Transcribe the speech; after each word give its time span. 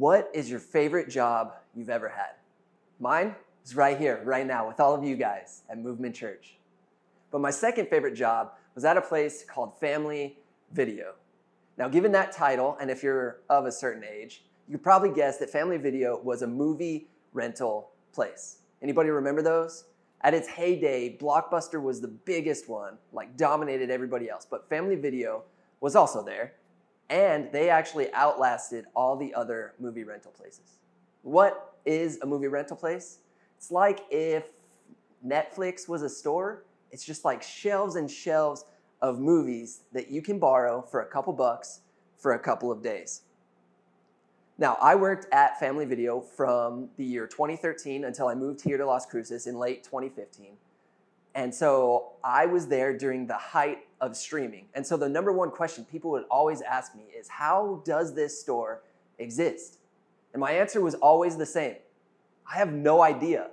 What 0.00 0.30
is 0.32 0.48
your 0.48 0.60
favorite 0.60 1.10
job 1.10 1.56
you've 1.74 1.90
ever 1.90 2.08
had? 2.08 2.30
Mine 3.00 3.34
is 3.62 3.76
right 3.76 3.98
here, 3.98 4.22
right 4.24 4.46
now, 4.46 4.66
with 4.66 4.80
all 4.80 4.94
of 4.94 5.04
you 5.04 5.14
guys 5.14 5.60
at 5.68 5.78
Movement 5.78 6.14
Church. 6.14 6.56
But 7.30 7.42
my 7.42 7.50
second 7.50 7.88
favorite 7.88 8.14
job 8.14 8.52
was 8.74 8.86
at 8.86 8.96
a 8.96 9.02
place 9.02 9.44
called 9.46 9.78
Family 9.78 10.38
Video. 10.72 11.16
Now, 11.76 11.86
given 11.88 12.12
that 12.12 12.32
title, 12.32 12.78
and 12.80 12.90
if 12.90 13.02
you're 13.02 13.40
of 13.50 13.66
a 13.66 13.72
certain 13.72 14.02
age, 14.02 14.42
you 14.66 14.78
could 14.78 14.82
probably 14.82 15.10
guess 15.10 15.36
that 15.36 15.50
Family 15.50 15.76
Video 15.76 16.18
was 16.22 16.40
a 16.40 16.46
movie 16.46 17.06
rental 17.34 17.90
place. 18.14 18.60
Anybody 18.80 19.10
remember 19.10 19.42
those? 19.42 19.84
At 20.22 20.32
its 20.32 20.48
heyday, 20.48 21.18
Blockbuster 21.18 21.82
was 21.82 22.00
the 22.00 22.08
biggest 22.08 22.70
one, 22.70 22.96
like 23.12 23.36
dominated 23.36 23.90
everybody 23.90 24.30
else. 24.30 24.46
But 24.50 24.66
Family 24.70 24.96
Video 24.96 25.42
was 25.82 25.94
also 25.94 26.24
there, 26.24 26.54
and 27.10 27.50
they 27.50 27.68
actually 27.68 28.12
outlasted 28.14 28.86
all 28.94 29.16
the 29.16 29.34
other 29.34 29.74
movie 29.80 30.04
rental 30.04 30.30
places. 30.30 30.78
What 31.22 31.74
is 31.84 32.20
a 32.22 32.26
movie 32.26 32.46
rental 32.46 32.76
place? 32.76 33.18
It's 33.58 33.70
like 33.70 34.04
if 34.10 34.44
Netflix 35.26 35.88
was 35.88 36.02
a 36.02 36.08
store, 36.08 36.64
it's 36.92 37.04
just 37.04 37.24
like 37.24 37.42
shelves 37.42 37.96
and 37.96 38.10
shelves 38.10 38.64
of 39.02 39.18
movies 39.18 39.82
that 39.92 40.10
you 40.10 40.22
can 40.22 40.38
borrow 40.38 40.82
for 40.82 41.00
a 41.00 41.06
couple 41.06 41.32
bucks 41.32 41.80
for 42.16 42.32
a 42.32 42.38
couple 42.38 42.70
of 42.70 42.82
days. 42.82 43.22
Now, 44.56 44.76
I 44.80 44.94
worked 44.94 45.26
at 45.32 45.58
Family 45.58 45.86
Video 45.86 46.20
from 46.20 46.90
the 46.96 47.04
year 47.04 47.26
2013 47.26 48.04
until 48.04 48.28
I 48.28 48.34
moved 48.34 48.62
here 48.62 48.76
to 48.76 48.86
Las 48.86 49.06
Cruces 49.06 49.46
in 49.46 49.56
late 49.56 49.82
2015. 49.84 50.52
And 51.34 51.54
so 51.54 52.12
I 52.22 52.46
was 52.46 52.66
there 52.66 52.96
during 52.96 53.26
the 53.26 53.38
height 53.38 53.78
of 54.00 54.16
streaming. 54.16 54.66
And 54.74 54.86
so 54.86 54.96
the 54.96 55.08
number 55.08 55.32
one 55.32 55.50
question 55.50 55.84
people 55.84 56.10
would 56.12 56.24
always 56.30 56.62
ask 56.62 56.94
me 56.94 57.04
is 57.16 57.28
how 57.28 57.82
does 57.84 58.14
this 58.14 58.40
store 58.40 58.82
exist? 59.18 59.78
And 60.32 60.40
my 60.40 60.52
answer 60.52 60.80
was 60.80 60.94
always 60.96 61.36
the 61.36 61.46
same 61.46 61.76
I 62.50 62.56
have 62.56 62.72
no 62.72 63.02
idea, 63.02 63.50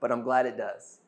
but 0.00 0.12
I'm 0.12 0.22
glad 0.22 0.46
it 0.46 0.56
does. 0.56 0.98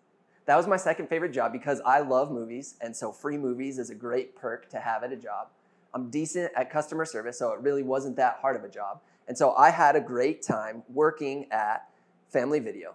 That 0.47 0.56
was 0.56 0.67
my 0.67 0.77
second 0.77 1.09
favorite 1.09 1.33
job 1.33 1.53
because 1.53 1.81
I 1.87 2.00
love 2.00 2.33
movies, 2.33 2.75
and 2.81 2.97
so 2.97 3.12
free 3.12 3.37
movies 3.37 3.78
is 3.78 3.91
a 3.91 3.95
great 3.95 4.34
perk 4.34 4.69
to 4.70 4.81
have 4.81 5.05
at 5.05 5.12
a 5.12 5.17
job. 5.17 5.48
I'm 5.94 6.11
decent 6.11 6.50
at 6.56 6.70
customer 6.70 7.05
service, 7.05 7.39
so 7.39 7.53
it 7.53 7.61
really 7.61 7.84
wasn't 7.84 8.17
that 8.17 8.39
hard 8.41 8.56
of 8.56 8.65
a 8.65 8.69
job. 8.69 9.00
And 9.28 9.39
so 9.39 9.55
I 9.55 9.70
had 9.70 9.94
a 9.94 10.00
great 10.00 10.42
time 10.42 10.83
working 10.89 11.47
at 11.53 11.89
Family 12.28 12.59
Video. 12.59 12.94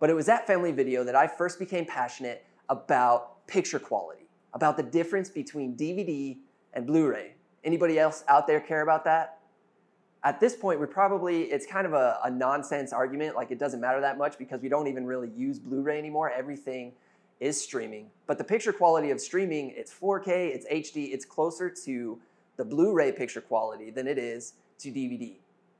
But 0.00 0.08
it 0.08 0.14
was 0.14 0.28
at 0.28 0.46
Family 0.46 0.72
Video 0.72 1.04
that 1.04 1.14
I 1.14 1.26
first 1.26 1.58
became 1.58 1.84
passionate 1.84 2.44
about 2.68 3.46
picture 3.46 3.78
quality, 3.78 4.27
about 4.58 4.76
the 4.76 4.82
difference 4.82 5.30
between 5.30 5.76
DVD 5.76 6.36
and 6.74 6.84
Blu-ray. 6.84 7.34
Anybody 7.62 7.96
else 7.96 8.24
out 8.26 8.48
there 8.48 8.58
care 8.58 8.82
about 8.82 9.04
that? 9.04 9.38
At 10.24 10.40
this 10.40 10.56
point, 10.56 10.80
we 10.80 10.86
probably, 10.86 11.44
it's 11.44 11.64
kind 11.64 11.86
of 11.86 11.92
a, 11.92 12.18
a 12.24 12.30
nonsense 12.30 12.92
argument, 12.92 13.36
like 13.36 13.52
it 13.52 13.60
doesn't 13.60 13.80
matter 13.80 14.00
that 14.00 14.18
much 14.18 14.36
because 14.36 14.60
we 14.60 14.68
don't 14.68 14.88
even 14.88 15.06
really 15.06 15.30
use 15.30 15.60
Blu-ray 15.60 15.96
anymore. 15.96 16.32
Everything 16.32 16.90
is 17.38 17.62
streaming. 17.62 18.10
But 18.26 18.36
the 18.36 18.42
picture 18.42 18.72
quality 18.72 19.12
of 19.12 19.20
streaming, 19.20 19.72
it's 19.76 19.94
4K, 19.94 20.26
it's 20.26 20.66
HD, 20.66 21.12
it's 21.12 21.24
closer 21.24 21.70
to 21.84 22.18
the 22.56 22.64
Blu-ray 22.64 23.12
picture 23.12 23.40
quality 23.40 23.92
than 23.92 24.08
it 24.08 24.18
is 24.18 24.54
to 24.80 24.88
DVD. 24.88 25.36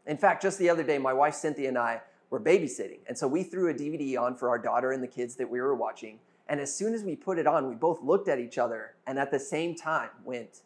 In 0.07 0.17
fact, 0.17 0.41
just 0.41 0.57
the 0.61 0.71
other 0.71 0.85
day, 0.85 0.99
my 0.99 1.13
wife 1.13 1.35
Cynthia 1.35 1.67
and 1.67 1.77
I 1.77 2.01
were 2.31 2.39
babysitting. 2.39 3.01
And 3.09 3.19
so 3.19 3.27
we 3.27 3.43
threw 3.43 3.71
a 3.71 3.75
DVD 3.75 4.17
on 4.21 4.37
for 4.37 4.49
our 4.51 4.59
daughter 4.59 4.93
and 4.93 5.03
the 5.03 5.09
kids 5.09 5.35
that 5.35 5.51
we 5.51 5.61
were 5.61 5.75
watching. 5.75 6.21
And 6.49 6.61
as 6.61 6.75
soon 6.75 6.95
as 6.95 7.05
we 7.05 7.15
put 7.15 7.39
it 7.39 7.47
on, 7.47 7.69
we 7.69 7.75
both 7.75 8.03
looked 8.03 8.29
at 8.29 8.39
each 8.39 8.59
other 8.59 8.95
and 9.07 9.19
at 9.19 9.31
the 9.31 9.39
same 9.39 9.75
time 9.75 10.11
went, 10.25 10.63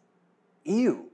ew. 0.65 1.07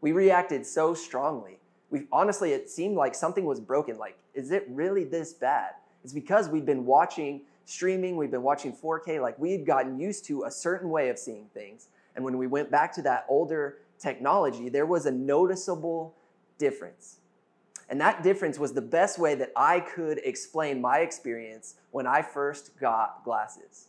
We 0.00 0.12
reacted 0.12 0.66
so 0.66 0.94
strongly. 0.94 1.58
We 1.90 2.06
honestly, 2.12 2.52
it 2.52 2.70
seemed 2.70 2.96
like 2.96 3.14
something 3.14 3.44
was 3.44 3.60
broken. 3.60 3.98
Like, 3.98 4.16
is 4.34 4.50
it 4.50 4.66
really 4.68 5.04
this 5.04 5.32
bad? 5.32 5.70
It's 6.04 6.12
because 6.12 6.48
we'd 6.48 6.66
been 6.66 6.86
watching 6.86 7.42
streaming, 7.64 8.16
we'd 8.16 8.30
been 8.30 8.42
watching 8.42 8.72
4K, 8.72 9.20
like 9.20 9.38
we 9.38 9.52
had 9.52 9.64
gotten 9.64 9.98
used 9.98 10.24
to 10.26 10.44
a 10.44 10.50
certain 10.50 10.90
way 10.90 11.08
of 11.08 11.18
seeing 11.18 11.46
things. 11.54 11.88
And 12.16 12.24
when 12.24 12.36
we 12.36 12.46
went 12.46 12.70
back 12.70 12.92
to 12.94 13.02
that 13.02 13.26
older 13.28 13.78
technology, 13.98 14.68
there 14.68 14.86
was 14.86 15.06
a 15.06 15.10
noticeable 15.10 16.14
difference. 16.58 17.19
And 17.90 18.00
that 18.00 18.22
difference 18.22 18.58
was 18.58 18.72
the 18.72 18.80
best 18.80 19.18
way 19.18 19.34
that 19.34 19.50
I 19.56 19.80
could 19.80 20.20
explain 20.24 20.80
my 20.80 21.00
experience 21.00 21.74
when 21.90 22.06
I 22.06 22.22
first 22.22 22.78
got 22.78 23.24
glasses. 23.24 23.88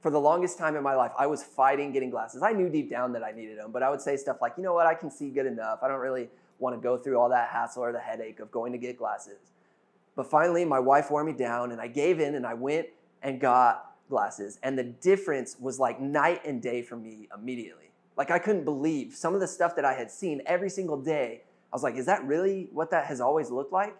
For 0.00 0.10
the 0.10 0.20
longest 0.20 0.56
time 0.56 0.76
in 0.76 0.82
my 0.82 0.94
life, 0.94 1.10
I 1.18 1.26
was 1.26 1.42
fighting 1.42 1.92
getting 1.92 2.08
glasses. 2.08 2.42
I 2.42 2.52
knew 2.52 2.68
deep 2.68 2.88
down 2.88 3.12
that 3.12 3.24
I 3.24 3.32
needed 3.32 3.58
them, 3.58 3.72
but 3.72 3.82
I 3.82 3.90
would 3.90 4.00
say 4.00 4.16
stuff 4.16 4.38
like, 4.40 4.54
you 4.56 4.62
know 4.62 4.72
what, 4.72 4.86
I 4.86 4.94
can 4.94 5.10
see 5.10 5.28
good 5.28 5.44
enough. 5.44 5.80
I 5.82 5.88
don't 5.88 6.00
really 6.00 6.30
want 6.60 6.76
to 6.76 6.80
go 6.80 6.96
through 6.96 7.18
all 7.18 7.28
that 7.30 7.48
hassle 7.48 7.82
or 7.82 7.92
the 7.92 7.98
headache 7.98 8.38
of 8.38 8.50
going 8.52 8.70
to 8.72 8.78
get 8.78 8.96
glasses. 8.96 9.50
But 10.14 10.30
finally, 10.30 10.64
my 10.64 10.78
wife 10.78 11.10
wore 11.10 11.24
me 11.24 11.32
down, 11.32 11.72
and 11.72 11.80
I 11.80 11.88
gave 11.88 12.20
in 12.20 12.34
and 12.36 12.46
I 12.46 12.54
went 12.54 12.86
and 13.22 13.40
got 13.40 13.92
glasses. 14.08 14.58
And 14.62 14.78
the 14.78 14.84
difference 14.84 15.58
was 15.58 15.80
like 15.80 16.00
night 16.00 16.42
and 16.44 16.62
day 16.62 16.82
for 16.82 16.96
me 16.96 17.28
immediately. 17.36 17.90
Like 18.16 18.30
I 18.30 18.38
couldn't 18.38 18.64
believe 18.64 19.14
some 19.14 19.34
of 19.34 19.40
the 19.40 19.48
stuff 19.48 19.74
that 19.76 19.84
I 19.84 19.94
had 19.94 20.10
seen 20.10 20.42
every 20.46 20.70
single 20.70 21.00
day 21.00 21.42
I 21.72 21.76
was 21.76 21.82
like, 21.82 21.96
is 21.96 22.06
that 22.06 22.24
really 22.26 22.68
what 22.72 22.90
that 22.90 23.06
has 23.06 23.20
always 23.20 23.50
looked 23.50 23.72
like? 23.72 23.94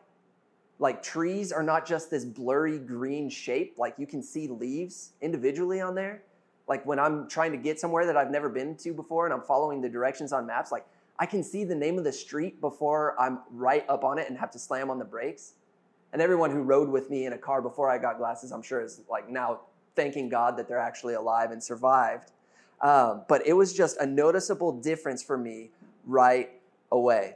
Like 0.79 1.03
trees 1.03 1.53
are 1.53 1.63
not 1.63 1.87
just 1.87 2.11
this 2.11 2.25
blurry 2.25 2.79
green 2.79 3.29
shape, 3.29 3.75
like 3.77 3.95
you 3.99 4.07
can 4.07 4.23
see 4.23 4.49
leaves 4.49 5.13
individually 5.21 5.81
on 5.81 5.95
there. 5.95 6.23
Like 6.67 6.87
when 6.87 6.99
I'm 6.99 7.29
trying 7.29 7.53
to 7.53 7.59
get 7.59 7.79
somewhere 7.79 8.07
that 8.07 8.17
I've 8.17 8.31
never 8.31 8.49
been 8.49 8.77
to 8.77 8.95
before 8.95 9.27
and 9.27 9.35
I'm 9.35 9.43
following 9.43 9.81
the 9.81 9.89
directions 9.89 10.33
on 10.33 10.47
maps, 10.47 10.73
like 10.73 10.87
I 11.19 11.27
can 11.27 11.43
see 11.43 11.65
the 11.65 11.75
name 11.75 11.99
of 11.99 12.05
the 12.05 12.13
street 12.13 12.61
before 12.61 13.15
I'm 13.21 13.41
right 13.51 13.85
up 13.89 14.05
on 14.05 14.19
it 14.19 14.29
and 14.29 14.39
have 14.39 14.51
to 14.53 14.59
slam 14.59 14.89
on 14.89 14.99
the 14.99 15.05
brakes. 15.05 15.53
And 16.13 16.23
everyone 16.23 16.51
who 16.51 16.63
rode 16.63 16.89
with 16.89 17.11
me 17.11 17.27
in 17.27 17.35
a 17.35 17.39
car 17.39 17.61
before 17.61 17.91
I 17.91 17.99
got 17.99 18.17
glasses, 18.17 18.51
I'm 18.51 18.63
sure 18.63 18.81
is 18.81 19.03
like 19.09 19.29
now 19.29 19.61
thanking 19.95 20.29
God 20.29 20.57
that 20.57 20.67
they're 20.67 20.79
actually 20.79 21.15
alive 21.15 21.51
and 21.51 21.63
survived. 21.63 22.33
Um, 22.81 23.25
but 23.29 23.47
it 23.47 23.53
was 23.53 23.75
just 23.75 23.99
a 23.99 24.07
noticeable 24.07 24.73
difference 24.73 25.23
for 25.23 25.37
me 25.37 25.71
right 26.07 26.51
away. 26.91 27.35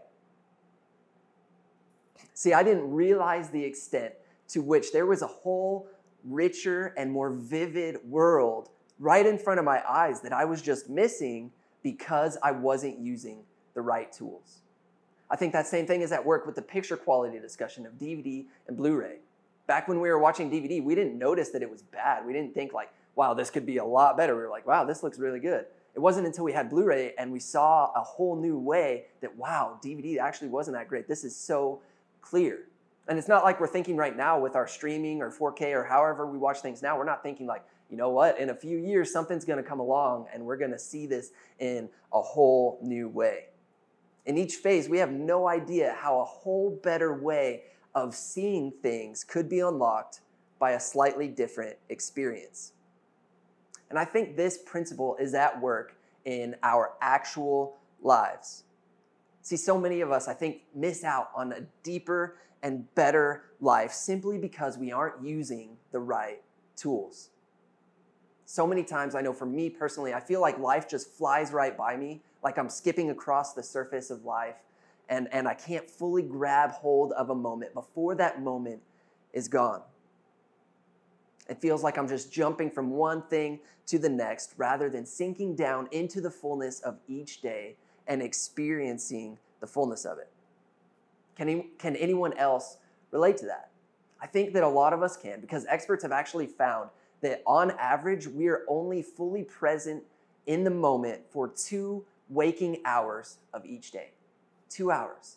See, 2.34 2.52
I 2.52 2.62
didn't 2.62 2.90
realize 2.90 3.50
the 3.50 3.64
extent 3.64 4.14
to 4.48 4.60
which 4.60 4.92
there 4.92 5.06
was 5.06 5.22
a 5.22 5.26
whole 5.26 5.88
richer 6.24 6.92
and 6.96 7.10
more 7.10 7.30
vivid 7.30 7.98
world 8.08 8.68
right 8.98 9.24
in 9.24 9.38
front 9.38 9.58
of 9.58 9.64
my 9.64 9.82
eyes 9.88 10.20
that 10.20 10.32
I 10.32 10.44
was 10.44 10.60
just 10.62 10.88
missing 10.88 11.52
because 11.82 12.36
I 12.42 12.50
wasn't 12.50 12.98
using 12.98 13.38
the 13.74 13.80
right 13.80 14.10
tools. 14.12 14.62
I 15.30 15.36
think 15.36 15.52
that 15.52 15.66
same 15.66 15.86
thing 15.86 16.02
is 16.02 16.12
at 16.12 16.24
work 16.24 16.46
with 16.46 16.54
the 16.54 16.62
picture 16.62 16.96
quality 16.96 17.38
discussion 17.38 17.86
of 17.86 17.94
DVD 17.94 18.44
and 18.68 18.76
Blu 18.76 18.96
ray. 18.96 19.16
Back 19.66 19.88
when 19.88 20.00
we 20.00 20.08
were 20.08 20.18
watching 20.18 20.50
DVD, 20.50 20.82
we 20.82 20.94
didn't 20.94 21.18
notice 21.18 21.50
that 21.50 21.62
it 21.62 21.70
was 21.70 21.82
bad. 21.82 22.26
We 22.26 22.32
didn't 22.32 22.52
think, 22.52 22.72
like, 22.72 22.92
wow, 23.16 23.32
this 23.32 23.50
could 23.50 23.64
be 23.64 23.78
a 23.78 23.84
lot 23.84 24.16
better. 24.16 24.36
We 24.36 24.42
were 24.42 24.50
like, 24.50 24.66
wow, 24.66 24.84
this 24.84 25.02
looks 25.02 25.18
really 25.18 25.40
good. 25.40 25.66
It 25.94 26.00
wasn't 26.00 26.26
until 26.26 26.44
we 26.44 26.52
had 26.52 26.68
Blu 26.68 26.84
ray 26.84 27.14
and 27.16 27.32
we 27.32 27.40
saw 27.40 27.90
a 27.94 28.00
whole 28.00 28.36
new 28.36 28.58
way 28.58 29.04
that, 29.20 29.34
wow, 29.36 29.78
DVD 29.82 30.18
actually 30.18 30.48
wasn't 30.48 30.76
that 30.76 30.88
great. 30.88 31.08
This 31.08 31.24
is 31.24 31.34
so 31.34 31.80
clear. 32.24 32.68
And 33.06 33.18
it's 33.18 33.28
not 33.28 33.44
like 33.44 33.60
we're 33.60 33.66
thinking 33.66 33.96
right 33.96 34.16
now 34.16 34.40
with 34.40 34.56
our 34.56 34.66
streaming 34.66 35.20
or 35.20 35.30
4K 35.30 35.74
or 35.74 35.84
however 35.84 36.26
we 36.26 36.38
watch 36.38 36.60
things 36.60 36.82
now. 36.82 36.96
We're 36.96 37.04
not 37.04 37.22
thinking 37.22 37.46
like, 37.46 37.64
you 37.90 37.98
know 37.98 38.08
what, 38.08 38.38
in 38.38 38.50
a 38.50 38.54
few 38.54 38.78
years, 38.78 39.12
something's 39.12 39.44
going 39.44 39.62
to 39.62 39.68
come 39.68 39.78
along 39.78 40.26
and 40.32 40.44
we're 40.44 40.56
going 40.56 40.70
to 40.70 40.78
see 40.78 41.06
this 41.06 41.32
in 41.58 41.88
a 42.12 42.20
whole 42.20 42.78
new 42.82 43.08
way. 43.08 43.46
In 44.24 44.38
each 44.38 44.54
phase, 44.54 44.88
we 44.88 44.98
have 44.98 45.12
no 45.12 45.46
idea 45.48 45.94
how 45.98 46.20
a 46.20 46.24
whole 46.24 46.80
better 46.82 47.14
way 47.14 47.64
of 47.94 48.14
seeing 48.14 48.72
things 48.82 49.22
could 49.22 49.50
be 49.50 49.60
unlocked 49.60 50.20
by 50.58 50.72
a 50.72 50.80
slightly 50.80 51.28
different 51.28 51.76
experience. 51.90 52.72
And 53.90 53.98
I 53.98 54.04
think 54.06 54.36
this 54.36 54.58
principle 54.64 55.16
is 55.20 55.34
at 55.34 55.60
work 55.60 55.94
in 56.24 56.56
our 56.62 56.94
actual 57.02 57.76
lives. 58.02 58.63
See, 59.44 59.58
so 59.58 59.78
many 59.78 60.00
of 60.00 60.10
us, 60.10 60.26
I 60.26 60.32
think, 60.32 60.62
miss 60.74 61.04
out 61.04 61.28
on 61.36 61.52
a 61.52 61.60
deeper 61.82 62.38
and 62.62 62.92
better 62.94 63.44
life 63.60 63.92
simply 63.92 64.38
because 64.38 64.78
we 64.78 64.90
aren't 64.90 65.22
using 65.22 65.76
the 65.92 65.98
right 66.00 66.42
tools. 66.76 67.28
So 68.46 68.66
many 68.66 68.82
times, 68.82 69.14
I 69.14 69.20
know 69.20 69.34
for 69.34 69.44
me 69.44 69.68
personally, 69.68 70.14
I 70.14 70.20
feel 70.20 70.40
like 70.40 70.58
life 70.58 70.88
just 70.88 71.10
flies 71.10 71.52
right 71.52 71.76
by 71.76 71.94
me, 71.94 72.22
like 72.42 72.56
I'm 72.56 72.70
skipping 72.70 73.10
across 73.10 73.52
the 73.52 73.62
surface 73.62 74.10
of 74.10 74.24
life, 74.24 74.56
and, 75.10 75.28
and 75.30 75.46
I 75.46 75.52
can't 75.52 75.90
fully 75.90 76.22
grab 76.22 76.70
hold 76.70 77.12
of 77.12 77.28
a 77.28 77.34
moment 77.34 77.74
before 77.74 78.14
that 78.14 78.40
moment 78.40 78.80
is 79.34 79.46
gone. 79.46 79.82
It 81.50 81.60
feels 81.60 81.82
like 81.82 81.98
I'm 81.98 82.08
just 82.08 82.32
jumping 82.32 82.70
from 82.70 82.92
one 82.92 83.20
thing 83.20 83.60
to 83.88 83.98
the 83.98 84.08
next 84.08 84.54
rather 84.56 84.88
than 84.88 85.04
sinking 85.04 85.54
down 85.54 85.86
into 85.92 86.22
the 86.22 86.30
fullness 86.30 86.80
of 86.80 86.96
each 87.06 87.42
day 87.42 87.76
and 88.06 88.22
experiencing 88.22 89.38
the 89.60 89.66
fullness 89.66 90.04
of 90.04 90.18
it. 90.18 90.28
Can, 91.36 91.48
he, 91.48 91.66
can 91.78 91.96
anyone 91.96 92.32
else 92.34 92.76
relate 93.10 93.36
to 93.38 93.46
that? 93.46 93.70
I 94.20 94.26
think 94.26 94.52
that 94.54 94.62
a 94.62 94.68
lot 94.68 94.92
of 94.92 95.02
us 95.02 95.16
can 95.16 95.40
because 95.40 95.66
experts 95.66 96.02
have 96.02 96.12
actually 96.12 96.46
found 96.46 96.90
that 97.20 97.42
on 97.46 97.72
average, 97.72 98.26
we 98.26 98.48
are 98.48 98.62
only 98.68 99.02
fully 99.02 99.42
present 99.42 100.02
in 100.46 100.64
the 100.64 100.70
moment 100.70 101.22
for 101.30 101.48
two 101.48 102.04
waking 102.28 102.78
hours 102.84 103.38
of 103.52 103.64
each 103.64 103.90
day. 103.90 104.10
Two 104.68 104.90
hours. 104.90 105.36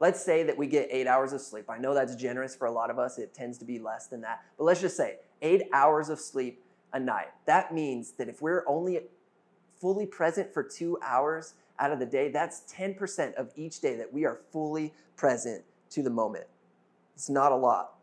Let's 0.00 0.20
say 0.20 0.42
that 0.42 0.58
we 0.58 0.66
get 0.66 0.88
eight 0.90 1.06
hours 1.06 1.32
of 1.32 1.40
sleep. 1.40 1.70
I 1.70 1.78
know 1.78 1.94
that's 1.94 2.16
generous 2.16 2.56
for 2.56 2.66
a 2.66 2.72
lot 2.72 2.90
of 2.90 2.98
us, 2.98 3.18
it 3.18 3.34
tends 3.34 3.56
to 3.58 3.64
be 3.64 3.78
less 3.78 4.08
than 4.08 4.20
that. 4.22 4.42
But 4.58 4.64
let's 4.64 4.80
just 4.80 4.96
say 4.96 5.18
eight 5.42 5.62
hours 5.72 6.08
of 6.08 6.18
sleep 6.18 6.62
a 6.92 6.98
night. 6.98 7.28
That 7.46 7.72
means 7.72 8.12
that 8.12 8.28
if 8.28 8.42
we're 8.42 8.64
only 8.66 9.00
fully 9.80 10.06
present 10.06 10.52
for 10.52 10.62
two 10.62 10.98
hours 11.02 11.54
out 11.82 11.90
of 11.90 11.98
the 11.98 12.06
day, 12.06 12.30
that's 12.30 12.62
10% 12.72 13.34
of 13.34 13.50
each 13.56 13.80
day 13.80 13.96
that 13.96 14.12
we 14.12 14.24
are 14.24 14.38
fully 14.52 14.94
present 15.16 15.64
to 15.90 16.00
the 16.00 16.10
moment. 16.10 16.46
It's 17.16 17.28
not 17.28 17.50
a 17.50 17.56
lot. 17.56 17.94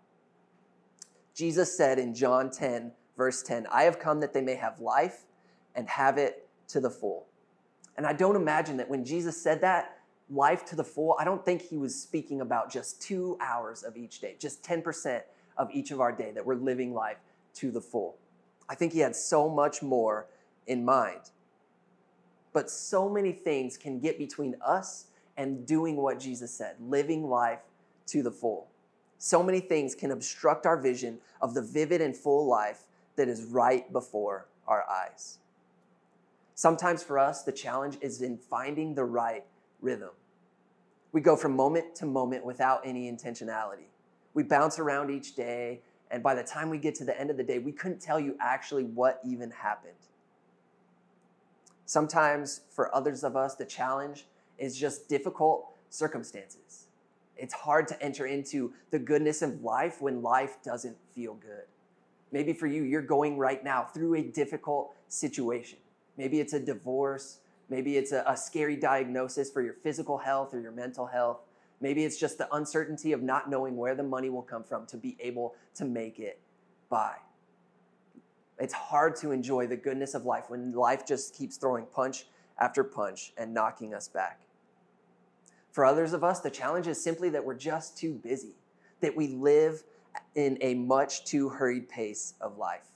Jesus 1.34 1.76
said 1.76 1.98
in 1.98 2.14
John 2.14 2.52
10, 2.52 2.92
verse 3.16 3.42
10, 3.42 3.68
I 3.72 3.84
have 3.84 3.98
come 3.98 4.20
that 4.20 4.34
they 4.34 4.42
may 4.42 4.56
have 4.56 4.82
life 4.82 5.24
and 5.76 5.88
have 5.88 6.18
it 6.18 6.50
to 6.68 6.82
the 6.82 6.90
full. 6.90 7.28
And 7.96 8.06
I 8.06 8.12
don't 8.12 8.36
imagine 8.36 8.76
that 8.78 8.90
when 8.90 9.06
Jesus 9.06 9.42
said 9.42 9.62
that, 9.62 10.00
life 10.30 10.66
to 10.66 10.76
the 10.76 10.84
full, 10.84 11.16
I 11.18 11.24
don't 11.24 11.44
think 11.46 11.62
he 11.62 11.78
was 11.78 11.96
speaking 11.96 12.42
about 12.42 12.70
just 12.70 13.02
two 13.02 13.38
hours 13.40 13.84
of 13.84 13.96
each 13.96 14.20
day, 14.20 14.36
just 14.38 14.62
10% 14.62 15.22
of 15.58 15.72
each 15.72 15.92
of 15.92 16.02
our 16.02 16.12
day 16.12 16.32
that 16.32 16.46
we're 16.46 16.56
living 16.56 16.94
life 16.94 17.18
to 17.56 17.72
the 17.72 17.82
full. 17.82 18.18
I 18.68 18.76
think 18.76 18.92
he 18.92 19.00
had 19.00 19.16
so 19.16 19.48
much 19.50 19.82
more 19.82 20.28
in 20.68 20.84
mind. 20.84 21.32
But 22.60 22.70
so 22.70 23.10
many 23.10 23.32
things 23.32 23.78
can 23.78 24.02
get 24.02 24.18
between 24.18 24.54
us 24.62 25.06
and 25.38 25.66
doing 25.66 25.96
what 25.96 26.20
Jesus 26.20 26.52
said, 26.52 26.76
living 26.82 27.30
life 27.30 27.62
to 28.08 28.22
the 28.22 28.32
full. 28.32 28.68
So 29.18 29.42
many 29.42 29.62
things 29.62 29.96
can 29.96 30.12
obstruct 30.12 30.66
our 30.66 30.76
vision 30.76 31.20
of 31.40 31.54
the 31.54 31.62
vivid 31.62 32.02
and 32.02 32.14
full 32.14 32.50
life 32.50 32.84
that 33.16 33.30
is 33.30 33.46
right 33.46 33.90
before 33.94 34.48
our 34.68 34.84
eyes. 34.90 35.38
Sometimes 36.54 37.02
for 37.02 37.18
us, 37.18 37.44
the 37.44 37.54
challenge 37.54 37.98
is 38.02 38.22
in 38.22 38.38
finding 38.38 38.94
the 38.94 39.06
right 39.06 39.46
rhythm. 39.80 40.12
We 41.14 41.22
go 41.22 41.38
from 41.38 41.56
moment 41.56 41.96
to 41.96 42.06
moment 42.06 42.44
without 42.44 42.82
any 42.84 43.10
intentionality. 43.10 43.88
We 44.34 44.44
bounce 44.44 44.80
around 44.80 45.12
each 45.12 45.34
day, 45.34 45.80
and 46.12 46.22
by 46.22 46.36
the 46.36 46.44
time 46.44 46.70
we 46.70 46.78
get 46.78 46.94
to 46.96 47.06
the 47.06 47.18
end 47.18 47.30
of 47.30 47.38
the 47.38 47.44
day, 47.46 47.60
we 47.60 47.72
couldn't 47.72 48.02
tell 48.02 48.20
you 48.20 48.36
actually 48.42 48.84
what 48.84 49.22
even 49.26 49.50
happened. 49.50 50.09
Sometimes 51.90 52.62
for 52.70 52.94
others 52.94 53.24
of 53.24 53.36
us, 53.36 53.56
the 53.56 53.66
challenge 53.66 54.28
is 54.60 54.78
just 54.78 55.10
difficult 55.10 55.72
circumstances. 55.90 56.86
It's 57.36 57.54
hard 57.54 57.88
to 57.88 58.00
enter 58.00 58.28
into 58.28 58.74
the 58.92 59.00
goodness 59.00 59.42
of 59.42 59.64
life 59.64 60.00
when 60.00 60.22
life 60.22 60.58
doesn't 60.64 60.98
feel 61.16 61.34
good. 61.34 61.66
Maybe 62.32 62.54
for 62.54 62.68
you, 62.68 62.84
you're 62.84 63.02
going 63.02 63.40
right 63.40 63.64
now 63.64 63.86
through 63.92 64.14
a 64.14 64.22
difficult 64.22 64.94
situation. 65.08 65.80
Maybe 66.16 66.40
it's 66.40 66.54
a 66.54 66.60
divorce, 66.60 67.40
Maybe 67.70 67.98
it's 67.98 68.12
a, 68.12 68.24
a 68.28 68.36
scary 68.36 68.76
diagnosis 68.76 69.50
for 69.52 69.62
your 69.62 69.74
physical 69.74 70.18
health 70.18 70.54
or 70.54 70.60
your 70.60 70.72
mental 70.72 71.06
health. 71.06 71.40
Maybe 71.82 72.04
it's 72.04 72.20
just 72.20 72.38
the 72.38 72.54
uncertainty 72.54 73.14
of 73.14 73.22
not 73.22 73.50
knowing 73.50 73.78
where 73.78 73.96
the 73.96 74.04
money 74.04 74.30
will 74.30 74.42
come 74.42 74.64
from 74.64 74.86
to 74.88 74.98
be 74.98 75.16
able 75.20 75.56
to 75.76 75.86
make 75.86 76.20
it 76.20 76.40
by. 76.90 77.16
It's 78.60 78.74
hard 78.74 79.16
to 79.18 79.32
enjoy 79.32 79.68
the 79.68 79.78
goodness 79.78 80.14
of 80.14 80.26
life 80.26 80.50
when 80.50 80.74
life 80.74 81.06
just 81.06 81.36
keeps 81.36 81.58
throwing 81.58 81.86
punch 81.86 82.26
after 82.60 82.84
punch 82.84 83.34
and 83.38 83.54
knocking 83.54 83.94
us 83.94 84.08
back. 84.08 84.42
For 85.72 85.86
others 85.86 86.14
of 86.14 86.24
us, 86.24 86.42
the 86.42 86.50
challenge 86.50 86.88
is 86.88 87.02
simply 87.02 87.30
that 87.30 87.46
we're 87.46 87.56
just 87.56 87.98
too 87.98 88.14
busy, 88.16 88.56
that 89.02 89.16
we 89.16 89.28
live 89.28 89.84
in 90.36 90.58
a 90.62 90.74
much 90.74 91.24
too 91.26 91.50
hurried 91.50 91.88
pace 91.88 92.34
of 92.42 92.58
life. 92.58 92.88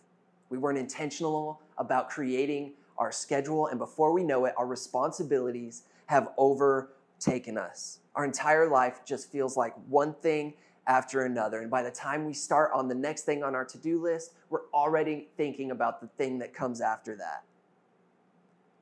We 0.50 0.58
weren't 0.58 0.78
intentional 0.78 1.62
about 1.78 2.10
creating 2.10 2.74
our 2.98 3.12
schedule, 3.12 3.68
and 3.68 3.80
before 3.80 4.12
we 4.12 4.24
know 4.24 4.46
it, 4.46 4.54
our 4.58 4.68
responsibilities 4.68 5.84
have 6.08 6.30
overtaken 6.38 7.58
us. 7.58 8.00
Our 8.16 8.26
entire 8.26 8.70
life 8.70 9.02
just 9.06 9.32
feels 9.32 9.56
like 9.56 9.74
one 9.88 10.14
thing 10.14 10.54
after 10.88 11.24
another. 11.24 11.62
And 11.62 11.72
by 11.72 11.82
the 11.82 11.92
time 11.92 12.26
we 12.26 12.34
start 12.34 12.72
on 12.74 12.88
the 12.88 12.96
next 12.96 13.24
thing 13.24 13.44
on 13.44 13.56
our 13.56 13.66
to 13.66 13.78
do 13.78 14.02
list, 14.02 14.34
we're 14.50 14.68
already 14.74 15.28
thinking 15.38 15.72
about 15.72 16.02
the 16.02 16.08
thing 16.08 16.40
that 16.40 16.54
comes 16.54 16.82
after 16.82 17.16
that. 17.16 17.44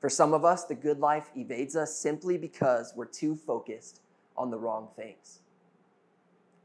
For 0.00 0.08
some 0.08 0.34
of 0.34 0.44
us, 0.44 0.64
the 0.64 0.74
good 0.74 0.98
life 0.98 1.30
evades 1.36 1.76
us 1.76 1.96
simply 1.96 2.36
because 2.36 2.92
we're 2.96 3.04
too 3.06 3.36
focused 3.36 4.00
on 4.36 4.50
the 4.50 4.58
wrong 4.58 4.88
things. 4.96 5.40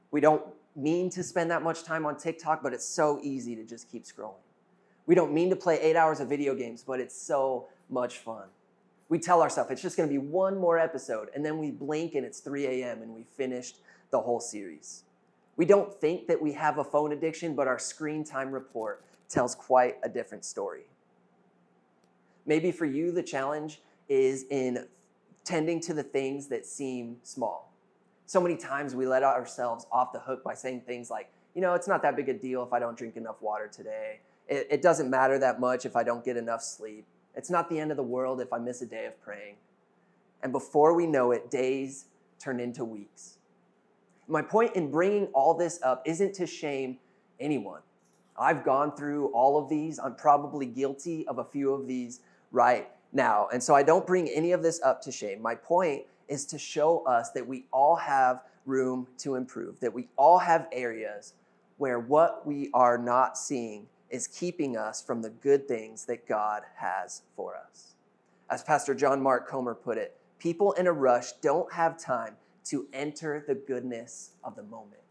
We 0.10 0.22
don't 0.22 0.44
mean 0.76 1.10
to 1.12 1.24
spend 1.24 1.52
that 1.52 1.62
much 1.62 1.84
time 1.84 2.06
on 2.06 2.18
TikTok, 2.18 2.64
but 2.64 2.74
it's 2.74 2.86
so 2.86 3.20
easy 3.22 3.56
to 3.56 3.64
just 3.64 3.92
keep 3.92 4.06
scrolling. 4.06 4.42
We 5.06 5.16
don't 5.16 5.34
mean 5.34 5.50
to 5.52 5.56
play 5.56 5.80
eight 5.80 5.96
hours 5.96 6.20
of 6.20 6.30
video 6.30 6.56
games, 6.56 6.84
but 6.86 7.00
it's 7.00 7.20
so 7.20 7.68
much 7.90 8.18
fun. 8.18 8.48
We 9.10 9.20
tell 9.20 9.42
ourselves 9.42 9.72
it's 9.72 9.82
just 9.82 9.98
to 9.98 10.08
be 10.08 10.18
one 10.18 10.58
more 10.58 10.78
episode, 10.78 11.30
and 11.34 11.46
then 11.46 11.58
we 11.60 11.72
blink 11.72 12.16
and 12.16 12.26
it's 12.26 12.40
3 12.40 12.66
a.m. 12.66 13.02
and 13.02 13.14
we 13.14 13.24
finished 13.24 13.78
the 14.12 14.20
whole 14.20 14.40
series. 14.40 15.04
We 15.58 15.66
don't 15.66 15.94
think 15.94 16.28
that 16.28 16.42
we 16.42 16.54
have 16.54 16.78
a 16.78 16.84
phone 16.84 17.12
addiction, 17.12 17.56
but 17.56 17.68
our 17.68 17.80
screen 17.80 18.24
time 18.24 18.52
report 18.52 19.04
tells 19.28 19.56
quite 19.56 19.98
a 20.04 20.10
different 20.10 20.46
story. 20.46 20.86
Maybe 22.46 22.72
for 22.72 22.86
you, 22.86 23.12
the 23.12 23.24
challenge 23.24 23.82
is 24.08 24.46
in 24.50 24.88
tending 25.44 25.82
to 25.82 25.94
the 25.94 26.04
things 26.04 26.48
that 26.48 26.66
seem 26.66 27.18
small. 27.24 27.74
So 28.26 28.40
many 28.40 28.56
times 28.56 28.96
we 28.96 29.08
let 29.08 29.24
ourselves 29.24 29.86
off 29.92 30.14
the 30.14 30.20
hook 30.20 30.44
by 30.44 30.54
saying 30.54 30.82
things 30.82 31.10
like, 31.10 31.30
you 31.56 31.62
know, 31.62 31.74
it's 31.74 31.88
not 31.88 32.02
that 32.04 32.16
big 32.16 32.30
a 32.30 32.34
deal 32.34 32.64
if 32.64 32.72
I 32.72 32.80
don't 32.80 32.98
drink 32.98 33.18
enough 33.18 33.42
water 33.42 33.68
today. 33.68 34.20
It, 34.48 34.68
it 34.70 34.82
doesn't 34.82 35.10
matter 35.10 35.40
that 35.40 35.60
much 35.60 35.86
if 35.86 35.96
I 35.96 36.04
don't 36.04 36.24
get 36.24 36.38
enough 36.38 36.62
sleep. 36.62 37.06
It's 37.36 37.50
not 37.50 37.70
the 37.70 37.80
end 37.80 37.92
of 37.92 37.98
the 37.98 38.04
world 38.04 38.42
if 38.42 38.54
I 38.54 38.60
miss 38.60 38.82
a 38.82 38.86
day 38.86 39.06
of 39.06 39.20
praying. 39.22 39.56
And 40.44 40.52
before 40.52 40.94
we 40.94 41.08
know 41.08 41.32
it, 41.32 41.50
days 41.50 42.06
turn 42.40 42.60
into 42.60 42.86
weeks. 42.86 43.37
My 44.28 44.42
point 44.42 44.76
in 44.76 44.92
bringing 44.92 45.28
all 45.28 45.54
this 45.54 45.80
up 45.84 46.02
isn't 46.06 46.34
to 46.36 46.48
shame 46.48 46.98
anyone. 47.40 47.82
I've 48.38 48.64
gone 48.64 48.96
through 48.96 49.28
all 49.28 49.58
of 49.58 49.70
these. 49.70 50.00
I'm 50.00 50.16
probably 50.16 50.66
guilty 50.66 51.28
of 51.28 51.40
a 51.40 51.44
few 51.44 51.74
of 51.74 51.88
these 51.88 52.20
right 52.52 52.90
now. 53.14 53.48
And 53.52 53.62
so 53.64 53.74
I 53.74 53.84
don't 53.84 54.06
bring 54.06 54.28
any 54.30 54.52
of 54.52 54.62
this 54.62 54.82
up 54.84 55.02
to 55.04 55.12
shame. 55.12 55.42
My 55.42 55.56
point 55.56 56.04
is 56.28 56.46
to 56.48 56.60
show 56.60 57.06
us 57.06 57.32
that 57.32 57.48
we 57.48 57.66
all 57.72 57.96
have 57.96 58.42
room 58.66 59.08
to 59.20 59.36
improve, 59.36 59.80
that 59.80 59.94
we 59.94 60.10
all 60.18 60.38
have 60.40 60.68
areas 60.72 61.34
where 61.78 62.00
what 62.00 62.46
we 62.46 62.70
are 62.74 62.98
not 62.98 63.38
seeing 63.38 63.88
is 64.10 64.28
keeping 64.28 64.78
us 64.78 65.02
from 65.02 65.22
the 65.22 65.30
good 65.30 65.68
things 65.68 66.06
that 66.06 66.28
God 66.28 66.64
has 66.76 67.22
for 67.36 67.56
us. 67.56 67.94
As 68.50 68.64
Pastor 68.64 68.94
John 68.94 69.22
Mark 69.22 69.48
Comer 69.48 69.76
put 69.76 69.98
it, 69.98 70.18
people 70.40 70.74
in 70.74 70.88
a 70.88 70.92
rush 70.92 71.34
don't 71.34 71.72
have 71.72 71.98
time 71.98 72.36
to 72.70 72.88
enter 72.94 73.44
the 73.48 73.56
goodness 73.56 74.32
of 74.44 74.56
the 74.56 74.64
moment. 74.64 75.02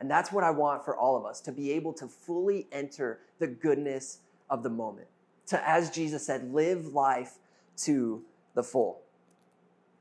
And 0.00 0.10
that's 0.10 0.32
what 0.32 0.44
I 0.44 0.50
want 0.50 0.84
for 0.84 0.96
all 0.96 1.16
of 1.16 1.24
us 1.24 1.40
to 1.42 1.52
be 1.52 1.72
able 1.72 1.92
to 1.94 2.08
fully 2.08 2.66
enter 2.72 3.20
the 3.38 3.46
goodness 3.46 4.18
of 4.50 4.62
the 4.62 4.70
moment. 4.70 5.06
To, 5.48 5.68
as 5.68 5.90
Jesus 5.90 6.26
said, 6.26 6.52
live 6.52 6.86
life 6.86 7.38
to 7.78 8.22
the 8.54 8.62
full. 8.62 9.02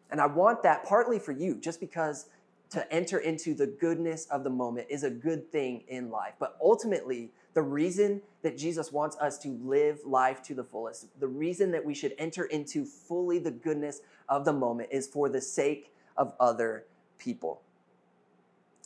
And 0.10 0.20
I 0.22 0.26
want 0.26 0.64
that 0.64 0.84
partly 0.86 1.20
for 1.20 1.32
you, 1.32 1.56
just 1.56 1.80
because 1.80 2.28
to 2.70 2.92
enter 2.92 3.20
into 3.20 3.54
the 3.54 3.68
goodness 3.68 4.26
of 4.28 4.44
the 4.44 4.50
moment 4.50 4.88
is 4.90 5.04
a 5.04 5.10
good 5.10 5.52
thing 5.52 5.84
in 5.88 6.10
life. 6.10 6.34
But 6.40 6.58
ultimately, 6.62 7.32
the 7.54 7.62
reason 7.62 8.22
that 8.42 8.58
Jesus 8.58 8.92
wants 8.92 9.16
us 9.18 9.38
to 9.40 9.50
live 9.64 10.00
life 10.06 10.42
to 10.44 10.56
the 10.56 10.64
fullest, 10.64 11.08
the 11.20 11.28
reason 11.28 11.72
that 11.72 11.86
we 11.86 11.94
should 11.94 12.16
enter 12.18 12.46
into 12.46 12.84
fully 12.84 13.38
the 13.38 13.52
goodness 13.52 14.02
of 14.28 14.44
the 14.44 14.54
moment 14.54 14.90
is 14.92 15.08
for 15.08 15.30
the 15.30 15.40
sake 15.40 15.93
of 16.18 16.34
other 16.40 16.86
people. 17.18 17.62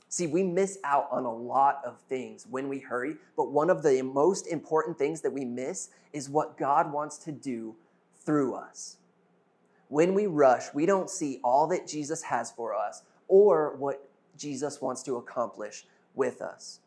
See, 0.10 0.28
we 0.28 0.44
miss 0.44 0.78
out 0.84 1.08
on 1.12 1.26
a 1.26 1.34
lot 1.34 1.82
of 1.86 2.00
things 2.08 2.48
when 2.50 2.70
we 2.70 2.80
hurry, 2.80 3.18
but 3.36 3.52
one 3.52 3.70
of 3.70 3.84
the 3.84 4.02
most 4.02 4.48
important 4.48 4.98
things 4.98 5.22
that 5.22 5.34
we 5.34 5.44
miss 5.44 5.90
is 6.14 6.30
what 6.30 6.58
God 6.58 6.92
wants 6.92 7.18
to 7.20 7.32
do 7.32 7.76
through 8.26 8.56
us. 8.56 8.98
When 9.90 10.14
we 10.14 10.28
rush, 10.28 10.74
we 10.74 10.86
don't 10.86 11.10
see 11.10 11.40
all 11.44 11.68
that 11.68 11.88
Jesus 11.88 12.24
has 12.24 12.52
for 12.52 12.74
us 12.74 13.04
or 13.28 13.76
what 13.78 14.10
Jesus 14.38 14.82
wants 14.82 15.04
to 15.04 15.18
accomplish 15.18 15.86
with 16.16 16.42
us. 16.42 16.80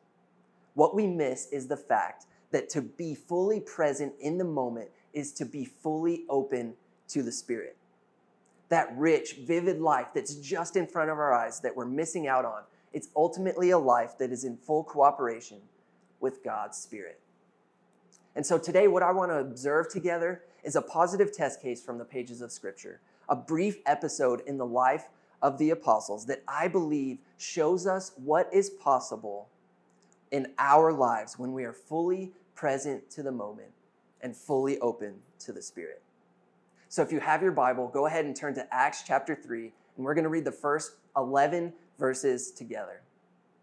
What 0.74 0.94
we 0.94 1.06
miss 1.06 1.48
is 1.50 1.66
the 1.66 1.76
fact 1.76 2.26
that 2.52 2.68
to 2.70 2.82
be 2.82 3.14
fully 3.14 3.60
present 3.60 4.14
in 4.20 4.38
the 4.38 4.44
moment 4.44 4.90
is 5.12 5.32
to 5.32 5.44
be 5.44 5.64
fully 5.64 6.24
open 6.28 6.74
to 7.08 7.22
the 7.22 7.32
Spirit. 7.32 7.76
That 8.70 8.92
rich, 8.96 9.34
vivid 9.34 9.80
life 9.80 10.08
that's 10.14 10.34
just 10.36 10.76
in 10.76 10.86
front 10.86 11.10
of 11.10 11.18
our 11.18 11.32
eyes 11.32 11.60
that 11.60 11.76
we're 11.76 11.84
missing 11.84 12.26
out 12.26 12.44
on, 12.44 12.62
it's 12.92 13.08
ultimately 13.14 13.70
a 13.70 13.78
life 13.78 14.18
that 14.18 14.32
is 14.32 14.44
in 14.44 14.56
full 14.56 14.82
cooperation 14.82 15.58
with 16.18 16.42
God's 16.42 16.78
Spirit. 16.78 17.20
And 18.34 18.44
so 18.44 18.58
today, 18.58 18.88
what 18.88 19.02
I 19.02 19.12
want 19.12 19.30
to 19.30 19.38
observe 19.38 19.88
together 19.90 20.42
is 20.62 20.76
a 20.76 20.82
positive 20.82 21.32
test 21.32 21.60
case 21.60 21.82
from 21.82 21.98
the 21.98 22.04
pages 22.04 22.40
of 22.40 22.52
Scripture, 22.52 23.00
a 23.28 23.36
brief 23.36 23.78
episode 23.86 24.42
in 24.46 24.56
the 24.56 24.66
life 24.66 25.08
of 25.42 25.58
the 25.58 25.70
apostles 25.70 26.26
that 26.26 26.42
I 26.46 26.68
believe 26.68 27.18
shows 27.38 27.86
us 27.86 28.12
what 28.16 28.48
is 28.52 28.70
possible 28.70 29.48
in 30.30 30.52
our 30.58 30.92
lives 30.92 31.38
when 31.38 31.52
we 31.52 31.64
are 31.64 31.72
fully 31.72 32.32
present 32.54 33.10
to 33.10 33.22
the 33.22 33.32
moment 33.32 33.72
and 34.20 34.36
fully 34.36 34.78
open 34.80 35.14
to 35.40 35.52
the 35.52 35.62
Spirit. 35.62 36.02
So 36.90 37.02
if 37.02 37.12
you 37.12 37.20
have 37.20 37.40
your 37.40 37.52
Bible, 37.52 37.86
go 37.86 38.06
ahead 38.06 38.24
and 38.24 38.34
turn 38.34 38.52
to 38.54 38.66
Acts 38.74 39.04
chapter 39.06 39.36
3, 39.36 39.72
and 39.96 40.04
we're 40.04 40.12
going 40.12 40.24
to 40.24 40.28
read 40.28 40.44
the 40.44 40.50
first 40.50 40.96
11 41.16 41.72
verses 42.00 42.50
together. 42.50 43.02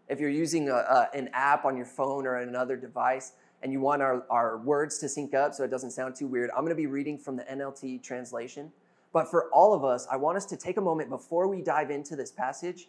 If 0.08 0.18
you're 0.18 0.30
using 0.30 0.70
a, 0.70 0.76
a, 0.76 1.10
an 1.12 1.28
app 1.34 1.66
on 1.66 1.76
your 1.76 1.84
phone 1.84 2.26
or 2.26 2.36
another 2.36 2.74
device 2.74 3.32
and 3.62 3.70
you 3.70 3.80
want 3.80 4.00
our, 4.00 4.24
our 4.30 4.56
words 4.56 4.96
to 5.00 5.10
sync 5.10 5.34
up 5.34 5.52
so 5.52 5.62
it 5.62 5.68
doesn't 5.68 5.90
sound 5.90 6.16
too 6.16 6.26
weird, 6.26 6.48
I'm 6.52 6.60
going 6.60 6.70
to 6.70 6.74
be 6.74 6.86
reading 6.86 7.18
from 7.18 7.36
the 7.36 7.42
NLT 7.42 8.02
translation. 8.02 8.72
But 9.12 9.30
for 9.30 9.50
all 9.50 9.74
of 9.74 9.84
us, 9.84 10.06
I 10.10 10.16
want 10.16 10.38
us 10.38 10.46
to 10.46 10.56
take 10.56 10.78
a 10.78 10.80
moment 10.80 11.10
before 11.10 11.48
we 11.48 11.60
dive 11.60 11.90
into 11.90 12.16
this 12.16 12.32
passage 12.32 12.88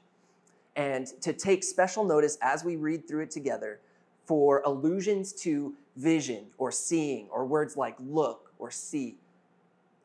and 0.77 1.05
to 1.19 1.33
take 1.33 1.65
special 1.65 2.05
notice 2.05 2.37
as 2.41 2.63
we 2.63 2.77
read 2.77 3.09
through 3.09 3.23
it 3.23 3.31
together 3.31 3.81
for 4.23 4.61
allusions 4.65 5.33
to 5.33 5.73
vision 5.97 6.45
or 6.57 6.71
seeing 6.71 7.27
or 7.29 7.45
words 7.45 7.75
like 7.75 7.97
look 7.99 8.53
or 8.57 8.71
see. 8.71 9.17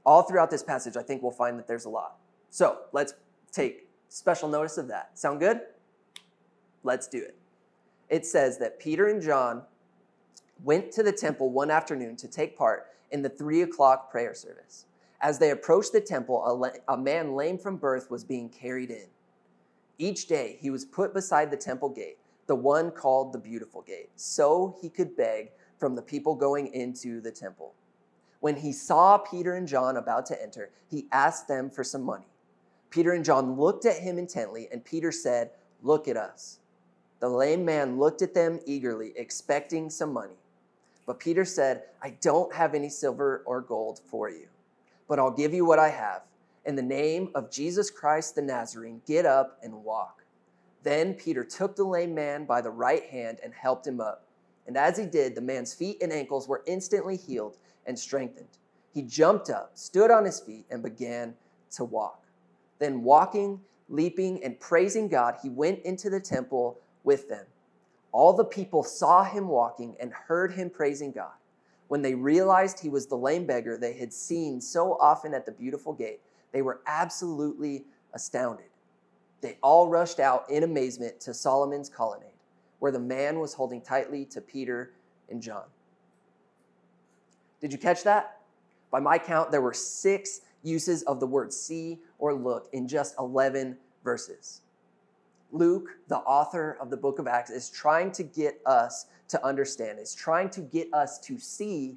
All 0.04 0.22
throughout 0.22 0.50
this 0.50 0.62
passage, 0.62 0.96
I 0.96 1.02
think 1.02 1.22
we'll 1.22 1.32
find 1.32 1.58
that 1.58 1.66
there's 1.66 1.86
a 1.86 1.90
lot. 1.90 2.16
So 2.50 2.78
let's 2.92 3.14
take 3.52 3.88
special 4.08 4.48
notice 4.48 4.78
of 4.78 4.88
that. 4.88 5.18
Sound 5.18 5.40
good? 5.40 5.60
Let's 6.82 7.08
do 7.08 7.18
it. 7.18 7.36
It 8.10 8.26
says 8.26 8.58
that 8.58 8.78
Peter 8.78 9.08
and 9.08 9.22
John 9.22 9.62
went 10.62 10.92
to 10.92 11.02
the 11.02 11.12
temple 11.12 11.50
one 11.50 11.70
afternoon 11.70 12.16
to 12.16 12.28
take 12.28 12.56
part 12.56 12.86
in 13.10 13.22
the 13.22 13.28
three 13.28 13.62
o'clock 13.62 14.10
prayer 14.10 14.34
service. 14.34 14.86
As 15.20 15.38
they 15.38 15.50
approached 15.50 15.92
the 15.92 16.00
temple, 16.00 16.72
a, 16.88 16.96
man 16.96 17.34
lame 17.34 17.56
from 17.56 17.76
birth 17.76 18.10
was 18.10 18.24
being 18.24 18.50
carried 18.50 18.90
in. 18.90 19.06
Each 19.98 20.26
day 20.26 20.58
he 20.60 20.70
was 20.70 20.84
put 20.84 21.14
beside 21.14 21.50
the 21.50 21.56
temple 21.56 21.88
gate, 21.88 22.18
the 22.46 22.54
one 22.54 22.90
called 22.90 23.32
the 23.32 23.38
Beautiful 23.38 23.80
Gate, 23.82 24.10
so 24.16 24.76
he 24.82 24.90
could 24.90 25.16
beg 25.16 25.50
from 25.78 25.94
the 25.94 26.02
people 26.02 26.34
going 26.34 26.66
into 26.74 27.20
the 27.20 27.30
temple. 27.30 27.72
When 28.44 28.56
he 28.56 28.72
saw 28.72 29.16
Peter 29.16 29.54
and 29.54 29.66
John 29.66 29.96
about 29.96 30.26
to 30.26 30.42
enter, 30.42 30.68
he 30.90 31.06
asked 31.12 31.48
them 31.48 31.70
for 31.70 31.82
some 31.82 32.02
money. 32.02 32.26
Peter 32.90 33.12
and 33.14 33.24
John 33.24 33.58
looked 33.58 33.86
at 33.86 33.96
him 33.96 34.18
intently, 34.18 34.68
and 34.70 34.84
Peter 34.84 35.10
said, 35.10 35.52
Look 35.82 36.08
at 36.08 36.18
us. 36.18 36.58
The 37.20 37.28
lame 37.30 37.64
man 37.64 37.98
looked 37.98 38.20
at 38.20 38.34
them 38.34 38.60
eagerly, 38.66 39.14
expecting 39.16 39.88
some 39.88 40.12
money. 40.12 40.36
But 41.06 41.18
Peter 41.18 41.46
said, 41.46 41.84
I 42.02 42.18
don't 42.20 42.54
have 42.54 42.74
any 42.74 42.90
silver 42.90 43.42
or 43.46 43.62
gold 43.62 44.02
for 44.10 44.28
you, 44.28 44.48
but 45.08 45.18
I'll 45.18 45.30
give 45.30 45.54
you 45.54 45.64
what 45.64 45.78
I 45.78 45.88
have. 45.88 46.20
In 46.66 46.76
the 46.76 46.82
name 46.82 47.30
of 47.34 47.50
Jesus 47.50 47.90
Christ 47.90 48.34
the 48.34 48.42
Nazarene, 48.42 49.00
get 49.06 49.24
up 49.24 49.58
and 49.62 49.72
walk. 49.72 50.22
Then 50.82 51.14
Peter 51.14 51.44
took 51.44 51.76
the 51.76 51.84
lame 51.84 52.14
man 52.14 52.44
by 52.44 52.60
the 52.60 52.70
right 52.70 53.04
hand 53.04 53.38
and 53.42 53.54
helped 53.54 53.86
him 53.86 54.02
up. 54.02 54.26
And 54.66 54.76
as 54.76 54.98
he 54.98 55.06
did, 55.06 55.34
the 55.34 55.40
man's 55.40 55.72
feet 55.72 56.02
and 56.02 56.12
ankles 56.12 56.46
were 56.46 56.62
instantly 56.66 57.16
healed 57.16 57.56
and 57.86 57.98
strengthened. 57.98 58.48
He 58.92 59.02
jumped 59.02 59.50
up, 59.50 59.72
stood 59.74 60.10
on 60.10 60.24
his 60.24 60.40
feet, 60.40 60.66
and 60.70 60.82
began 60.82 61.34
to 61.72 61.84
walk. 61.84 62.24
Then, 62.78 63.02
walking, 63.02 63.60
leaping, 63.88 64.42
and 64.44 64.58
praising 64.60 65.08
God, 65.08 65.36
he 65.42 65.48
went 65.48 65.80
into 65.80 66.10
the 66.10 66.20
temple 66.20 66.78
with 67.02 67.28
them. 67.28 67.44
All 68.12 68.32
the 68.32 68.44
people 68.44 68.84
saw 68.84 69.24
him 69.24 69.48
walking 69.48 69.96
and 69.98 70.12
heard 70.12 70.52
him 70.52 70.70
praising 70.70 71.10
God. 71.10 71.32
When 71.88 72.00
they 72.00 72.14
realized 72.14 72.78
he 72.78 72.88
was 72.88 73.06
the 73.06 73.16
lame 73.16 73.46
beggar 73.46 73.76
they 73.76 73.92
had 73.94 74.12
seen 74.12 74.60
so 74.60 74.96
often 75.00 75.34
at 75.34 75.44
the 75.44 75.52
beautiful 75.52 75.92
gate, 75.92 76.20
they 76.52 76.62
were 76.62 76.80
absolutely 76.86 77.84
astounded. 78.14 78.66
They 79.40 79.58
all 79.62 79.88
rushed 79.88 80.20
out 80.20 80.48
in 80.48 80.62
amazement 80.62 81.20
to 81.20 81.34
Solomon's 81.34 81.90
colonnade, 81.90 82.30
where 82.78 82.92
the 82.92 82.98
man 82.98 83.40
was 83.40 83.52
holding 83.52 83.82
tightly 83.82 84.24
to 84.26 84.40
Peter 84.40 84.92
and 85.28 85.42
John. 85.42 85.64
Did 87.64 87.72
you 87.72 87.78
catch 87.78 88.04
that? 88.04 88.40
By 88.90 89.00
my 89.00 89.16
count, 89.16 89.50
there 89.50 89.62
were 89.62 89.72
six 89.72 90.42
uses 90.62 91.02
of 91.04 91.18
the 91.18 91.26
word 91.26 91.50
see 91.50 91.98
or 92.18 92.34
look 92.34 92.68
in 92.74 92.86
just 92.86 93.14
11 93.18 93.78
verses. 94.04 94.60
Luke, 95.50 95.96
the 96.08 96.18
author 96.18 96.76
of 96.78 96.90
the 96.90 96.96
book 96.98 97.18
of 97.18 97.26
Acts, 97.26 97.48
is 97.48 97.70
trying 97.70 98.12
to 98.12 98.22
get 98.22 98.60
us 98.66 99.06
to 99.28 99.42
understand, 99.42 99.98
is 99.98 100.14
trying 100.14 100.50
to 100.50 100.60
get 100.60 100.92
us 100.92 101.18
to 101.20 101.38
see 101.38 101.96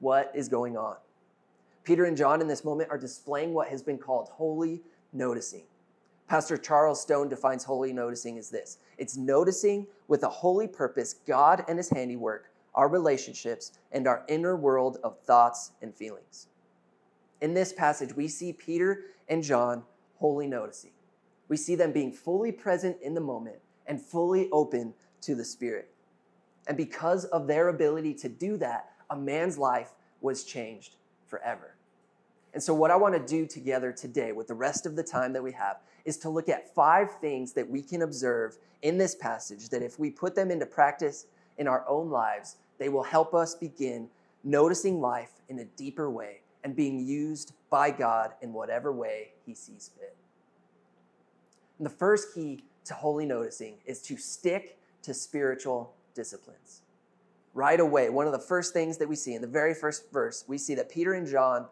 what 0.00 0.32
is 0.34 0.48
going 0.48 0.76
on. 0.76 0.96
Peter 1.84 2.06
and 2.06 2.16
John 2.16 2.40
in 2.40 2.48
this 2.48 2.64
moment 2.64 2.90
are 2.90 2.98
displaying 2.98 3.54
what 3.54 3.68
has 3.68 3.84
been 3.84 3.98
called 3.98 4.30
holy 4.30 4.82
noticing. 5.12 5.62
Pastor 6.26 6.56
Charles 6.56 7.00
Stone 7.00 7.28
defines 7.28 7.62
holy 7.62 7.92
noticing 7.92 8.36
as 8.36 8.50
this 8.50 8.78
it's 8.98 9.16
noticing 9.16 9.86
with 10.08 10.24
a 10.24 10.28
holy 10.28 10.66
purpose 10.66 11.14
God 11.24 11.64
and 11.68 11.78
his 11.78 11.90
handiwork, 11.90 12.50
our 12.74 12.88
relationships, 12.88 13.72
and 13.92 14.06
our 14.06 14.24
inner 14.28 14.56
world 14.56 14.98
of 15.04 15.18
thoughts 15.20 15.72
and 15.82 15.94
feelings. 15.94 16.48
In 17.40 17.54
this 17.54 17.72
passage, 17.72 18.14
we 18.14 18.28
see 18.28 18.52
Peter 18.52 19.02
and 19.28 19.42
John 19.42 19.84
holy 20.16 20.46
noticing 20.46 20.90
we 21.48 21.56
see 21.56 21.74
them 21.74 21.92
being 21.92 22.12
fully 22.12 22.52
present 22.52 22.96
in 23.02 23.14
the 23.14 23.20
moment 23.20 23.56
and 23.86 24.00
fully 24.00 24.48
open 24.50 24.94
to 25.22 25.34
the 25.34 25.44
Spirit. 25.44 25.90
And 26.66 26.76
because 26.76 27.26
of 27.26 27.46
their 27.46 27.68
ability 27.68 28.14
to 28.14 28.28
do 28.28 28.56
that, 28.58 28.90
a 29.10 29.16
man's 29.16 29.58
life 29.58 29.92
was 30.20 30.44
changed 30.44 30.96
forever. 31.26 31.76
And 32.54 32.62
so, 32.62 32.72
what 32.72 32.90
I 32.90 32.96
want 32.96 33.14
to 33.14 33.20
do 33.20 33.46
together 33.46 33.92
today, 33.92 34.32
with 34.32 34.46
the 34.46 34.54
rest 34.54 34.86
of 34.86 34.96
the 34.96 35.02
time 35.02 35.32
that 35.32 35.42
we 35.42 35.52
have, 35.52 35.78
is 36.04 36.16
to 36.18 36.30
look 36.30 36.48
at 36.48 36.72
five 36.74 37.10
things 37.20 37.52
that 37.54 37.68
we 37.68 37.82
can 37.82 38.02
observe 38.02 38.56
in 38.82 38.96
this 38.96 39.14
passage 39.14 39.68
that 39.70 39.82
if 39.82 39.98
we 39.98 40.10
put 40.10 40.34
them 40.34 40.50
into 40.50 40.64
practice 40.64 41.26
in 41.58 41.66
our 41.66 41.84
own 41.88 42.10
lives, 42.10 42.56
they 42.78 42.88
will 42.88 43.02
help 43.02 43.34
us 43.34 43.54
begin 43.54 44.08
noticing 44.42 45.00
life 45.00 45.30
in 45.48 45.58
a 45.60 45.64
deeper 45.64 46.10
way 46.10 46.40
and 46.62 46.74
being 46.74 47.04
used 47.04 47.52
by 47.70 47.90
God 47.90 48.32
in 48.42 48.52
whatever 48.52 48.92
way 48.92 49.32
He 49.46 49.54
sees 49.54 49.90
fit. 49.98 50.16
And 51.78 51.86
the 51.86 51.90
first 51.90 52.34
key 52.34 52.64
to 52.84 52.94
holy 52.94 53.26
noticing 53.26 53.76
is 53.84 54.00
to 54.02 54.16
stick 54.16 54.78
to 55.02 55.14
spiritual 55.14 55.94
disciplines. 56.14 56.82
Right 57.52 57.80
away, 57.80 58.10
one 58.10 58.26
of 58.26 58.32
the 58.32 58.38
first 58.38 58.72
things 58.72 58.98
that 58.98 59.08
we 59.08 59.16
see 59.16 59.34
in 59.34 59.42
the 59.42 59.48
very 59.48 59.74
first 59.74 60.10
verse, 60.12 60.44
we 60.48 60.58
see 60.58 60.74
that 60.74 60.90
Peter 60.90 61.14
and 61.14 61.26
John 61.26 61.66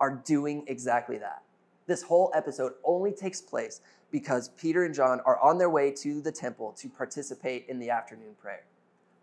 are 0.00 0.22
doing 0.24 0.64
exactly 0.66 1.18
that. 1.18 1.42
This 1.86 2.02
whole 2.02 2.30
episode 2.34 2.72
only 2.84 3.12
takes 3.12 3.40
place 3.40 3.80
because 4.10 4.50
Peter 4.50 4.84
and 4.84 4.94
John 4.94 5.20
are 5.26 5.38
on 5.40 5.58
their 5.58 5.70
way 5.70 5.90
to 5.90 6.20
the 6.20 6.32
temple 6.32 6.72
to 6.78 6.88
participate 6.88 7.66
in 7.68 7.78
the 7.78 7.90
afternoon 7.90 8.34
prayer. 8.40 8.64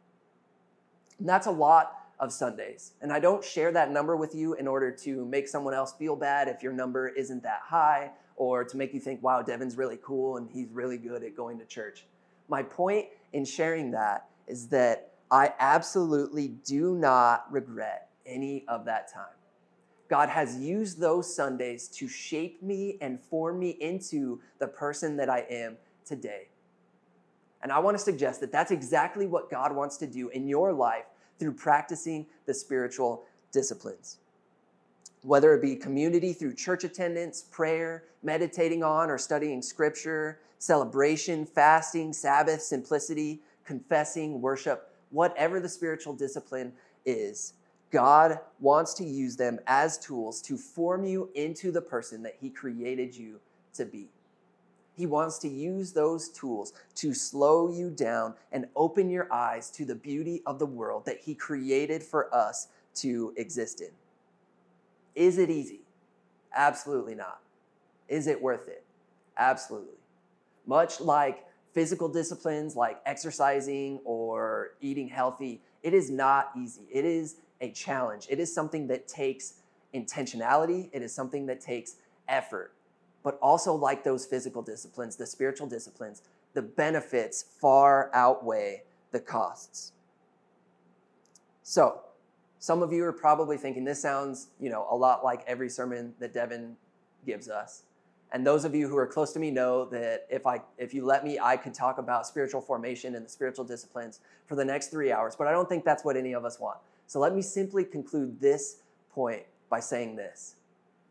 And 1.19 1.27
that's 1.27 1.47
a 1.47 1.51
lot 1.51 1.97
of 2.19 2.31
Sundays. 2.31 2.93
And 3.01 3.11
I 3.11 3.19
don't 3.19 3.43
share 3.43 3.71
that 3.71 3.91
number 3.91 4.15
with 4.15 4.35
you 4.35 4.53
in 4.53 4.67
order 4.67 4.91
to 4.91 5.25
make 5.25 5.47
someone 5.47 5.73
else 5.73 5.93
feel 5.93 6.15
bad 6.15 6.47
if 6.47 6.61
your 6.61 6.73
number 6.73 7.07
isn't 7.09 7.41
that 7.43 7.61
high 7.63 8.11
or 8.35 8.63
to 8.63 8.77
make 8.77 8.93
you 8.93 8.99
think, 8.99 9.23
wow, 9.23 9.41
Devin's 9.41 9.75
really 9.75 9.99
cool 10.03 10.37
and 10.37 10.49
he's 10.51 10.69
really 10.71 10.97
good 10.97 11.23
at 11.23 11.35
going 11.35 11.57
to 11.59 11.65
church. 11.65 12.05
My 12.47 12.61
point 12.61 13.07
in 13.33 13.45
sharing 13.45 13.91
that 13.91 14.27
is 14.47 14.67
that 14.67 15.10
I 15.31 15.53
absolutely 15.59 16.49
do 16.49 16.93
not 16.93 17.49
regret 17.49 18.09
any 18.25 18.65
of 18.67 18.85
that 18.85 19.11
time. 19.11 19.33
God 20.09 20.27
has 20.27 20.57
used 20.57 20.99
those 20.99 21.33
Sundays 21.33 21.87
to 21.87 22.07
shape 22.09 22.61
me 22.61 22.97
and 22.99 23.17
form 23.17 23.57
me 23.57 23.69
into 23.79 24.41
the 24.59 24.67
person 24.67 25.15
that 25.15 25.29
I 25.29 25.45
am 25.49 25.77
today. 26.03 26.49
And 27.63 27.71
I 27.71 27.79
want 27.79 27.97
to 27.97 28.03
suggest 28.03 28.41
that 28.41 28.51
that's 28.51 28.71
exactly 28.71 29.25
what 29.25 29.49
God 29.49 29.73
wants 29.73 29.95
to 29.97 30.07
do 30.07 30.27
in 30.29 30.49
your 30.49 30.73
life 30.73 31.05
through 31.39 31.53
practicing 31.53 32.25
the 32.45 32.53
spiritual 32.53 33.23
disciplines. 33.53 34.17
Whether 35.21 35.53
it 35.53 35.61
be 35.61 35.77
community 35.77 36.33
through 36.33 36.55
church 36.55 36.83
attendance, 36.83 37.43
prayer, 37.43 38.03
meditating 38.21 38.83
on 38.83 39.09
or 39.09 39.17
studying 39.17 39.61
scripture, 39.61 40.39
celebration, 40.57 41.45
fasting, 41.45 42.11
Sabbath, 42.11 42.61
simplicity, 42.61 43.41
confessing, 43.63 44.41
worship, 44.41 44.90
whatever 45.11 45.59
the 45.59 45.69
spiritual 45.69 46.13
discipline 46.13 46.73
is, 47.05 47.53
God 47.91 48.39
wants 48.59 48.93
to 48.95 49.03
use 49.03 49.35
them 49.35 49.59
as 49.67 49.97
tools 49.97 50.41
to 50.43 50.57
form 50.57 51.03
you 51.03 51.29
into 51.35 51.71
the 51.71 51.81
person 51.81 52.23
that 52.23 52.37
He 52.39 52.49
created 52.49 53.15
you 53.15 53.39
to 53.73 53.85
be. 53.85 54.09
He 54.95 55.05
wants 55.05 55.39
to 55.39 55.49
use 55.49 55.93
those 55.93 56.29
tools 56.29 56.73
to 56.95 57.13
slow 57.13 57.69
you 57.69 57.89
down 57.89 58.35
and 58.51 58.67
open 58.75 59.09
your 59.09 59.31
eyes 59.31 59.69
to 59.71 59.85
the 59.85 59.95
beauty 59.95 60.41
of 60.45 60.59
the 60.59 60.65
world 60.65 61.05
that 61.05 61.19
He 61.19 61.35
created 61.35 62.03
for 62.03 62.33
us 62.33 62.67
to 62.95 63.33
exist 63.37 63.81
in. 63.81 63.89
Is 65.15 65.37
it 65.37 65.49
easy? 65.49 65.81
Absolutely 66.55 67.15
not. 67.15 67.39
Is 68.07 68.27
it 68.27 68.41
worth 68.41 68.67
it? 68.67 68.83
Absolutely. 69.37 69.97
Much 70.65 71.01
like 71.01 71.45
physical 71.73 72.09
disciplines 72.09 72.75
like 72.75 73.01
exercising 73.05 73.99
or 74.03 74.71
eating 74.81 75.07
healthy, 75.07 75.61
it 75.83 75.93
is 75.93 76.09
not 76.09 76.51
easy. 76.57 76.87
It 76.91 77.05
is 77.05 77.37
a 77.61 77.71
challenge. 77.71 78.27
It 78.29 78.39
is 78.39 78.53
something 78.53 78.87
that 78.87 79.07
takes 79.07 79.55
intentionality, 79.93 80.89
it 80.93 81.01
is 81.01 81.13
something 81.13 81.45
that 81.47 81.59
takes 81.59 81.95
effort. 82.27 82.73
But 83.23 83.37
also, 83.41 83.73
like 83.73 84.03
those 84.03 84.25
physical 84.25 84.61
disciplines, 84.61 85.15
the 85.15 85.27
spiritual 85.27 85.67
disciplines, 85.67 86.23
the 86.53 86.61
benefits 86.61 87.45
far 87.59 88.09
outweigh 88.13 88.83
the 89.11 89.19
costs. 89.19 89.91
So, 91.61 92.01
some 92.57 92.81
of 92.81 92.91
you 92.91 93.03
are 93.03 93.13
probably 93.13 93.57
thinking 93.57 93.83
this 93.83 94.01
sounds, 94.01 94.47
you 94.59 94.69
know, 94.69 94.87
a 94.89 94.95
lot 94.95 95.23
like 95.23 95.43
every 95.45 95.69
sermon 95.69 96.13
that 96.19 96.33
Devin 96.33 96.75
gives 97.25 97.49
us. 97.49 97.83
And 98.33 98.47
those 98.47 98.63
of 98.63 98.73
you 98.73 98.87
who 98.87 98.95
are 98.95 99.07
close 99.07 99.33
to 99.33 99.39
me 99.39 99.51
know 99.51 99.85
that 99.85 100.25
if 100.29 100.47
I 100.47 100.61
if 100.77 100.93
you 100.93 101.05
let 101.05 101.25
me, 101.25 101.37
I 101.37 101.57
could 101.57 101.73
talk 101.73 101.97
about 101.97 102.25
spiritual 102.25 102.61
formation 102.61 103.15
and 103.15 103.25
the 103.25 103.29
spiritual 103.29 103.65
disciplines 103.65 104.21
for 104.45 104.55
the 104.55 104.63
next 104.63 104.87
3 104.87 105.11
hours, 105.11 105.35
but 105.35 105.47
I 105.47 105.51
don't 105.51 105.67
think 105.67 105.83
that's 105.83 106.05
what 106.05 106.15
any 106.15 106.33
of 106.33 106.45
us 106.45 106.59
want. 106.59 106.77
So 107.07 107.19
let 107.19 107.35
me 107.35 107.41
simply 107.41 107.83
conclude 107.83 108.39
this 108.39 108.77
point 109.13 109.43
by 109.69 109.81
saying 109.81 110.15
this. 110.15 110.55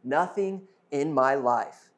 Nothing 0.03 0.63
in 0.91 1.13
my 1.13 1.35
life 1.35 1.91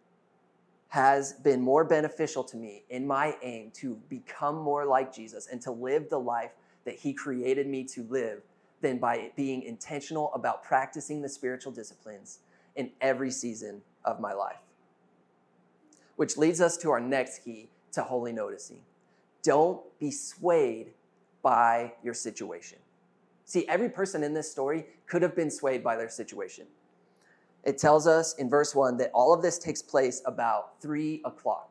has 0.88 1.34
been 1.34 1.60
more 1.60 1.84
beneficial 1.84 2.42
to 2.44 2.56
me 2.56 2.82
in 2.90 3.06
my 3.06 3.36
aim 3.42 3.70
to 3.74 3.94
become 4.08 4.56
more 4.56 4.84
like 4.84 5.14
Jesus 5.14 5.46
and 5.46 5.60
to 5.62 5.70
live 5.70 6.10
the 6.10 6.18
life 6.18 6.50
that 6.84 6.96
he 6.96 7.12
created 7.12 7.68
me 7.68 7.84
to 7.84 8.02
live 8.10 8.42
than 8.80 8.98
by 8.98 9.30
being 9.36 9.62
intentional 9.62 10.34
about 10.34 10.64
practicing 10.64 11.22
the 11.22 11.28
spiritual 11.28 11.70
disciplines 11.70 12.40
in 12.74 12.90
every 13.00 13.30
season 13.30 13.80
of 14.04 14.18
my 14.18 14.32
life 14.32 14.56
which 16.16 16.36
leads 16.36 16.60
us 16.60 16.76
to 16.78 16.90
our 16.90 17.00
next 17.00 17.44
key 17.44 17.68
to 17.92 18.02
holy 18.02 18.32
noticing. 18.32 18.80
Don't 19.42 19.80
be 19.98 20.10
swayed 20.10 20.92
by 21.42 21.92
your 22.02 22.14
situation. 22.14 22.78
See, 23.44 23.66
every 23.68 23.88
person 23.88 24.22
in 24.22 24.34
this 24.34 24.50
story 24.50 24.86
could 25.06 25.22
have 25.22 25.34
been 25.34 25.50
swayed 25.50 25.82
by 25.82 25.96
their 25.96 26.08
situation. 26.08 26.66
It 27.64 27.78
tells 27.78 28.06
us 28.06 28.34
in 28.36 28.48
verse 28.48 28.74
1 28.74 28.96
that 28.98 29.10
all 29.12 29.34
of 29.34 29.42
this 29.42 29.58
takes 29.58 29.82
place 29.82 30.22
about 30.24 30.80
3 30.80 31.22
o'clock. 31.24 31.70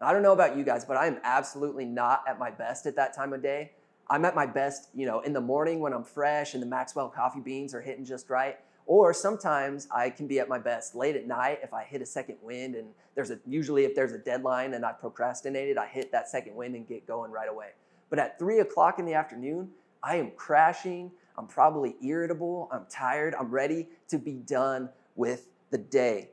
Now, 0.00 0.08
I 0.08 0.12
don't 0.12 0.22
know 0.22 0.32
about 0.32 0.56
you 0.56 0.64
guys, 0.64 0.84
but 0.84 0.96
I 0.96 1.06
am 1.06 1.18
absolutely 1.24 1.84
not 1.84 2.22
at 2.28 2.38
my 2.38 2.50
best 2.50 2.86
at 2.86 2.96
that 2.96 3.14
time 3.14 3.32
of 3.32 3.42
day. 3.42 3.72
I'm 4.08 4.24
at 4.24 4.34
my 4.34 4.46
best, 4.46 4.88
you 4.94 5.06
know, 5.06 5.20
in 5.20 5.32
the 5.32 5.40
morning 5.40 5.80
when 5.80 5.92
I'm 5.92 6.04
fresh 6.04 6.54
and 6.54 6.62
the 6.62 6.66
Maxwell 6.66 7.08
coffee 7.08 7.40
beans 7.40 7.74
are 7.74 7.80
hitting 7.80 8.04
just 8.04 8.30
right. 8.30 8.58
Or 8.86 9.12
sometimes 9.12 9.88
I 9.94 10.10
can 10.10 10.28
be 10.28 10.38
at 10.38 10.48
my 10.48 10.58
best 10.58 10.94
late 10.94 11.16
at 11.16 11.26
night 11.26 11.58
if 11.62 11.74
I 11.74 11.82
hit 11.82 12.02
a 12.02 12.06
second 12.06 12.36
wind 12.40 12.76
and 12.76 12.88
there's 13.16 13.30
a 13.30 13.38
usually 13.46 13.84
if 13.84 13.96
there's 13.96 14.12
a 14.12 14.18
deadline 14.18 14.74
and 14.74 14.84
I 14.84 14.92
procrastinated, 14.92 15.76
I 15.76 15.86
hit 15.86 16.12
that 16.12 16.28
second 16.28 16.54
wind 16.54 16.76
and 16.76 16.86
get 16.86 17.06
going 17.06 17.32
right 17.32 17.48
away. 17.48 17.70
But 18.10 18.20
at 18.20 18.38
three 18.38 18.60
o'clock 18.60 19.00
in 19.00 19.04
the 19.04 19.14
afternoon, 19.14 19.70
I 20.02 20.16
am 20.16 20.30
crashing. 20.36 21.10
I'm 21.36 21.48
probably 21.48 21.96
irritable. 22.02 22.68
I'm 22.72 22.86
tired. 22.88 23.34
I'm 23.34 23.50
ready 23.50 23.88
to 24.08 24.18
be 24.18 24.34
done 24.34 24.88
with 25.16 25.48
the 25.70 25.78
day. 25.78 26.30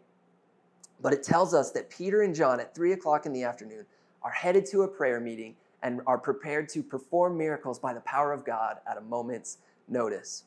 But 1.02 1.14
it 1.14 1.24
tells 1.24 1.54
us 1.54 1.72
that 1.72 1.90
Peter 1.90 2.22
and 2.22 2.36
John 2.36 2.60
at 2.60 2.76
three 2.76 2.94
o'clock 2.94 3.26
in 3.26 3.34
the 3.34 3.44
afternoon 3.44 3.86
are 4.22 4.32
headed 4.32 4.66
to 4.68 4.84
a 4.84 4.88
prayer 4.88 5.20
meeting 5.20 5.56
and 5.82 6.02
are 6.08 6.18
prepared 6.18 6.70
to 6.70 6.84
perform 6.84 7.38
miracles 7.38 7.80
by 7.80 7.94
the 7.94 8.00
power 8.02 8.32
of 8.32 8.46
God 8.46 8.78
at 8.90 8.98
a 8.98 9.02
moment's 9.02 9.58
notice. 9.88 10.46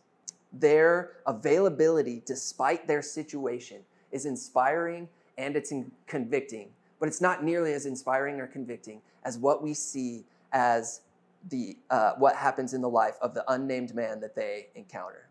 Their 0.58 1.12
availability, 1.26 2.22
despite 2.24 2.86
their 2.86 3.02
situation, 3.02 3.82
is 4.12 4.26
inspiring 4.26 5.08
and 5.38 5.56
it's 5.56 5.72
convicting, 6.06 6.70
but 6.98 7.08
it's 7.08 7.20
not 7.20 7.44
nearly 7.44 7.72
as 7.74 7.86
inspiring 7.86 8.40
or 8.40 8.46
convicting 8.46 9.02
as 9.24 9.38
what 9.38 9.62
we 9.62 9.74
see 9.74 10.24
as 10.52 11.02
the 11.50 11.76
uh, 11.90 12.12
what 12.14 12.36
happens 12.36 12.74
in 12.74 12.80
the 12.80 12.88
life 12.88 13.16
of 13.20 13.34
the 13.34 13.44
unnamed 13.52 13.94
man 13.94 14.20
that 14.20 14.34
they 14.34 14.68
encounter. 14.74 15.28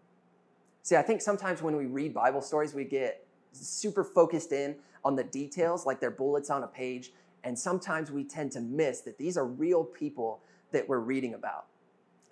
See, 0.84 0.96
I 0.96 1.02
think 1.02 1.22
sometimes 1.22 1.62
when 1.62 1.76
we 1.76 1.88
read 1.88 2.14
Bible 2.14 2.42
stories, 2.42 2.74
we 2.74 2.84
get 2.84 3.26
super 3.52 4.04
focused 4.04 4.52
in 4.52 4.76
on 5.04 5.16
the 5.16 5.24
details, 5.24 5.86
like 5.86 6.00
they're 6.00 6.12
bullets 6.12 6.50
on 6.50 6.64
a 6.64 6.68
page, 6.68 7.12
and 7.44 7.58
sometimes 7.58 8.12
we 8.12 8.24
tend 8.24 8.52
to 8.52 8.62
miss 8.62 9.02
that 9.02 9.18
these 9.18 9.38
are 9.38 9.46
real 9.46 9.84
people 9.84 10.42
that 10.72 10.88
we're 10.88 11.00
reading 11.00 11.34
about. 11.34 11.66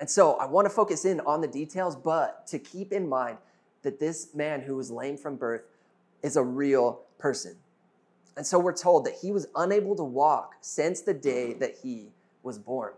And 0.04 0.10
so 0.10 0.34
I 0.34 0.46
want 0.48 0.66
to 0.66 0.70
focus 0.70 1.06
in 1.06 1.22
on 1.22 1.40
the 1.40 1.48
details, 1.48 1.96
but 1.96 2.46
to 2.48 2.60
keep 2.60 2.92
in 2.92 3.08
mind 3.08 3.38
that 3.84 4.02
this 4.02 4.36
man 4.36 4.60
who 4.60 4.76
was 4.76 4.92
lame 4.92 5.16
from 5.16 5.38
birth 5.38 5.62
is 6.22 6.36
a 6.36 6.44
real 6.44 7.04
person. 7.18 7.56
And 8.36 8.46
so 8.46 8.60
we're 8.60 8.76
told 8.76 9.06
that 9.06 9.14
he 9.22 9.32
was 9.32 9.48
unable 9.56 9.96
to 9.96 10.04
walk 10.04 10.56
since 10.60 11.00
the 11.00 11.14
day 11.14 11.54
that 11.54 11.76
he 11.82 12.10
was 12.44 12.60
born. 12.60 12.92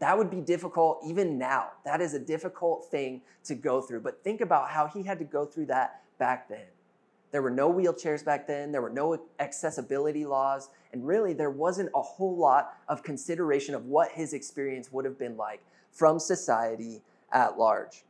That 0.00 0.18
would 0.18 0.28
be 0.28 0.40
difficult 0.40 0.98
even 1.06 1.38
now. 1.38 1.68
That 1.84 2.00
is 2.00 2.12
a 2.12 2.18
difficult 2.18 2.90
thing 2.90 3.22
to 3.44 3.54
go 3.54 3.80
through. 3.80 4.00
But 4.00 4.24
think 4.24 4.40
about 4.40 4.68
how 4.68 4.88
he 4.88 5.04
had 5.04 5.20
to 5.20 5.24
go 5.24 5.44
through 5.44 5.66
that 5.66 6.02
back 6.18 6.48
then. 6.48 6.66
There 7.30 7.40
were 7.40 7.52
no 7.52 7.72
wheelchairs 7.72 8.24
back 8.24 8.48
then, 8.48 8.72
there 8.72 8.82
were 8.82 8.90
no 8.90 9.16
accessibility 9.38 10.26
laws, 10.26 10.70
and 10.92 11.06
really 11.06 11.34
there 11.34 11.50
wasn't 11.50 11.90
a 11.94 12.02
whole 12.02 12.36
lot 12.36 12.72
of 12.88 13.04
consideration 13.04 13.76
of 13.76 13.84
what 13.84 14.10
his 14.10 14.32
experience 14.32 14.90
would 14.90 15.04
have 15.04 15.20
been 15.20 15.36
like 15.36 15.62
from 15.96 16.18
society 16.18 17.02
at 17.32 17.58
large. 17.58 18.04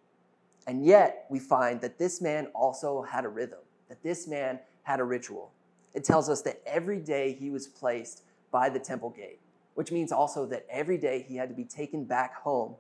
And 0.66 0.85
yet, 0.85 1.27
we 1.31 1.38
find 1.38 1.81
that 1.81 1.99
this 1.99 2.20
man 2.20 2.49
also 2.55 3.03
had 3.03 3.25
a 3.25 3.29
rhythm, 3.29 3.61
that 3.88 4.03
this 4.03 4.27
man 4.27 4.59
had 4.83 4.99
a 4.99 5.05
ritual. 5.05 5.53
It 5.94 6.03
tells 6.03 6.29
us 6.29 6.42
that 6.42 6.61
every 6.66 6.99
day 6.99 7.37
he 7.38 7.51
was 7.51 7.68
placed 7.68 8.25
by 8.51 8.68
the 8.68 8.81
temple 8.81 9.11
gate, 9.11 9.38
which 9.75 9.92
means 9.92 10.11
also 10.11 10.44
that 10.46 10.66
every 10.68 10.99
day 10.99 11.25
he 11.29 11.37
had 11.37 11.49
to 11.49 11.55
be 11.55 11.64
taken 11.64 12.05
back 12.05 12.35
home 12.35 12.75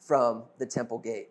from 0.00 0.44
the 0.58 0.66
temple 0.66 0.98
gate. 0.98 1.28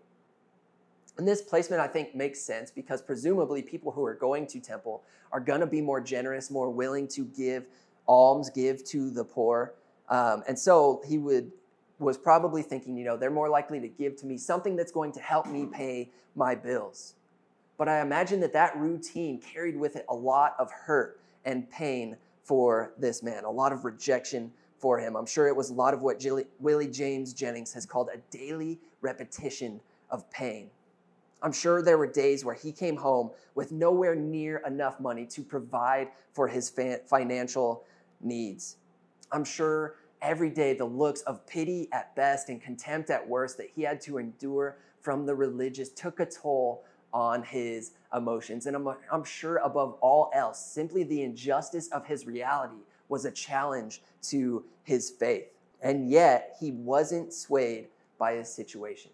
And 1.18 1.28
this 1.28 1.42
placement, 1.42 1.82
I 1.82 1.88
think, 1.88 2.14
makes 2.14 2.42
sense 2.42 2.70
because 2.70 3.02
presumably 3.02 3.62
people 3.62 3.92
who 3.92 4.06
are 4.06 4.14
going 4.14 4.46
to 4.48 4.60
temple 4.60 5.04
are 5.32 5.40
going 5.40 5.62
to 5.62 5.68
be 5.68 5.82
more 5.82 6.02
generous, 6.02 6.52
more 6.52 6.70
willing 6.70 7.08
to 7.10 7.26
give 7.26 7.66
alms, 8.08 8.50
give 8.50 8.84
to 8.86 9.10
the 9.10 9.24
poor. 9.24 9.74
Um, 10.10 10.44
and 10.48 10.60
so 10.60 11.02
he 11.08 11.18
would 11.18 11.52
was 12.00 12.18
probably 12.18 12.62
thinking, 12.62 12.98
you 12.98 13.06
know, 13.06 13.16
they're 13.18 13.32
more 13.32 13.50
likely 13.50 13.80
to 13.80 13.88
give 13.88 14.16
to 14.18 14.26
me 14.26 14.38
something 14.38 14.76
that's 14.76 14.92
going 14.92 15.12
to 15.14 15.20
help 15.20 15.48
me 15.48 15.66
pay 15.66 16.10
my 16.36 16.54
bills. 16.56 17.16
But 17.78 17.88
I 17.88 18.02
imagine 18.02 18.40
that 18.42 18.54
that 18.54 18.78
routine 18.78 19.40
carried 19.40 19.78
with 19.78 19.96
it 19.96 20.06
a 20.10 20.16
lot 20.16 20.56
of 20.60 20.72
hurt 20.72 21.20
and 21.46 21.70
pain 21.70 22.18
for 22.44 22.94
this 22.98 23.24
man, 23.24 23.44
a 23.44 23.52
lot 23.52 23.72
of 23.72 23.86
rejection 23.86 24.52
for 24.78 25.00
him. 25.00 25.16
I'm 25.16 25.26
sure 25.26 25.48
it 25.48 25.56
was 25.56 25.70
a 25.70 25.74
lot 25.74 25.94
of 25.94 26.02
what 26.02 26.24
Willie 26.60 26.88
James 26.88 27.34
Jennings 27.34 27.74
has 27.74 27.86
called 27.86 28.10
a 28.14 28.18
daily 28.36 28.80
repetition 29.02 29.80
of 30.10 30.30
pain. 30.32 30.70
I'm 31.42 31.52
sure 31.52 31.82
there 31.82 31.98
were 31.98 32.08
days 32.08 32.46
where 32.46 32.56
he 32.56 32.72
came 32.72 32.96
home 32.96 33.32
with 33.56 33.72
nowhere 33.72 34.16
near 34.16 34.58
enough 34.66 35.00
money 35.00 35.26
to 35.28 35.44
provide 35.44 36.10
for 36.34 36.48
his 36.48 36.70
financial 37.08 37.84
needs. 38.22 38.78
I'm 39.32 39.44
sure 39.44 39.96
every 40.22 40.50
day 40.50 40.74
the 40.74 40.86
looks 40.86 41.22
of 41.22 41.46
pity 41.48 41.90
at 41.92 42.16
best 42.16 42.50
and 42.50 42.62
contempt 42.62 43.10
at 43.10 43.28
worst 43.28 43.58
that 43.58 43.70
he 43.76 43.84
had 43.84 44.02
to 44.02 44.18
endure 44.18 44.78
from 45.02 45.26
the 45.26 45.36
religious 45.36 45.90
took 45.90 46.20
a 46.20 46.26
toll 46.26 46.84
on 47.14 47.44
his 47.44 47.92
emotions. 48.14 48.66
And 48.66 48.76
I'm, 48.76 48.88
I'm 49.12 49.24
sure 49.24 49.58
above 49.58 49.98
all 50.02 50.30
else, 50.34 50.64
simply 50.64 51.04
the 51.04 51.24
injustice 51.24 51.88
of 51.90 52.06
his 52.06 52.28
reality 52.28 52.82
was 53.08 53.26
a 53.26 53.32
challenge 53.32 54.02
to 54.24 54.66
his 54.84 55.12
faith. 55.12 55.46
And 55.82 56.10
yet, 56.10 56.56
he 56.60 56.72
wasn't 56.72 57.32
swayed 57.32 57.88
by 58.18 58.34
his 58.34 58.52
situation. 58.52 59.12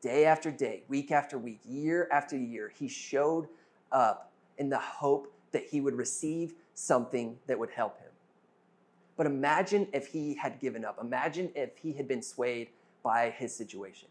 Day 0.00 0.24
after 0.24 0.50
day, 0.50 0.82
week 0.88 1.10
after 1.10 1.36
week, 1.38 1.60
year 1.64 2.08
after 2.10 2.36
year, 2.36 2.72
he 2.74 2.88
showed 2.88 3.48
up 3.92 4.32
in 4.58 4.68
the 4.68 4.78
hope 4.78 5.32
that 5.52 5.66
he 5.66 5.80
would 5.80 5.94
receive 5.94 6.54
something 6.74 7.36
that 7.46 7.58
would 7.58 7.70
help 7.70 7.98
him. 8.00 8.10
But 9.16 9.26
imagine 9.26 9.88
if 9.92 10.08
he 10.08 10.34
had 10.34 10.60
given 10.60 10.84
up. 10.84 10.98
Imagine 11.00 11.50
if 11.54 11.78
he 11.78 11.92
had 11.92 12.06
been 12.06 12.22
swayed 12.22 12.68
by 13.02 13.30
his 13.30 13.54
situation. 13.54 14.08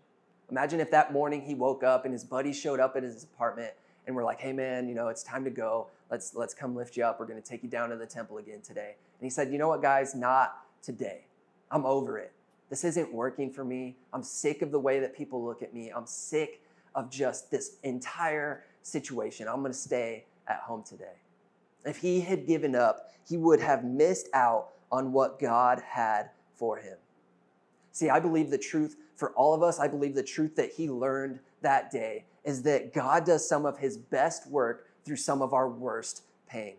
Imagine 0.50 0.80
if 0.80 0.92
that 0.92 1.12
morning 1.14 1.42
he 1.42 1.56
woke 1.56 1.84
up 1.84 2.06
and 2.06 2.14
his 2.14 2.24
buddies 2.24 2.58
showed 2.58 2.80
up 2.80 2.96
at 2.96 3.04
his 3.04 3.24
apartment 3.24 3.74
and 4.08 4.16
were 4.16 4.24
like, 4.24 4.40
"Hey 4.40 4.54
man, 4.54 4.88
you 4.88 4.96
know, 4.96 5.08
it's 5.08 5.24
time 5.24 5.44
to 5.44 5.50
go. 5.50 5.88
Let's 6.10 6.36
let's 6.36 6.54
come 6.54 6.76
lift 6.76 6.96
you 6.96 7.04
up. 7.04 7.20
We're 7.20 7.26
going 7.26 7.42
to 7.42 7.48
take 7.48 7.64
you 7.64 7.70
down 7.70 7.90
to 7.90 7.96
the 7.96 8.06
temple 8.06 8.38
again 8.38 8.62
today." 8.62 8.96
And 9.20 9.26
he 9.26 9.30
said, 9.30 9.52
"You 9.52 9.58
know 9.58 9.68
what, 9.68 9.82
guys? 9.82 10.16
Not 10.16 10.58
today. 10.82 11.26
I'm 11.72 11.86
over 11.86 12.18
it. 12.18 12.32
This 12.70 12.84
isn't 12.84 13.12
working 13.12 13.52
for 13.52 13.66
me. 13.66 13.96
I'm 14.14 14.24
sick 14.24 14.62
of 14.62 14.72
the 14.72 14.80
way 14.80 15.00
that 15.00 15.16
people 15.16 15.44
look 15.44 15.62
at 15.62 15.74
me. 15.74 15.90
I'm 15.90 16.06
sick 16.06 16.62
of 16.94 17.10
just 17.10 17.52
this 17.52 17.78
entire 17.84 18.64
situation. 18.82 19.48
I'm 19.48 19.62
going 19.62 19.72
to 19.72 19.78
stay 19.78 20.26
at 20.48 20.60
home 20.60 20.84
today." 20.84 21.18
If 21.86 21.98
he 21.98 22.22
had 22.22 22.48
given 22.48 22.76
up, 22.76 23.12
he 23.28 23.38
would 23.38 23.60
have 23.60 23.84
missed 23.84 24.30
out 24.34 24.70
on 24.92 25.12
what 25.12 25.40
God 25.40 25.82
had 25.88 26.30
for 26.56 26.78
him. 26.78 26.98
See, 27.92 28.10
I 28.10 28.20
believe 28.20 28.50
the 28.50 28.58
truth 28.58 28.98
for 29.16 29.32
all 29.32 29.54
of 29.54 29.64
us, 29.64 29.80
I 29.80 29.88
believe 29.88 30.16
the 30.16 30.24
truth 30.24 30.56
that 30.58 30.74
he 30.74 30.90
learned 30.90 31.40
that 31.62 31.92
day 31.92 32.26
is 32.44 32.62
that 32.64 32.94
God 32.94 33.26
does 33.26 33.48
some 33.48 33.66
of 33.66 33.78
his 33.80 33.98
best 33.98 34.48
work 34.48 34.88
through 35.06 35.16
some 35.16 35.42
of 35.42 35.54
our 35.54 35.70
worst 35.70 36.24
pain. 36.48 36.76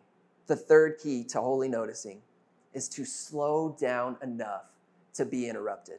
The 0.46 0.56
third 0.56 0.98
key 0.98 1.24
to 1.24 1.40
holy 1.40 1.68
noticing 1.68 2.20
is 2.74 2.88
to 2.90 3.04
slow 3.04 3.74
down 3.80 4.16
enough 4.22 4.64
to 5.14 5.24
be 5.24 5.48
interrupted. 5.48 5.98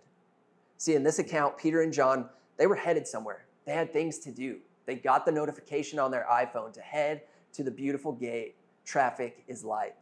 See, 0.78 0.94
in 0.94 1.04
this 1.04 1.20
account, 1.20 1.58
Peter 1.58 1.82
and 1.82 1.92
John, 1.92 2.30
they 2.58 2.68
were 2.68 2.76
headed 2.76 3.08
somewhere. 3.08 3.46
They 3.66 3.74
had 3.74 3.92
things 3.92 4.20
to 4.20 4.32
do. 4.32 4.60
They 4.86 4.96
got 4.96 5.26
the 5.26 5.32
notification 5.32 6.00
on 6.00 6.12
their 6.12 6.26
iPhone 6.32 6.72
to 6.74 6.82
head 6.82 7.24
to 7.54 7.64
the 7.64 7.72
beautiful 7.72 8.12
gate. 8.12 8.56
Traffic 8.86 9.44
is 9.48 9.66
light. 9.66 9.96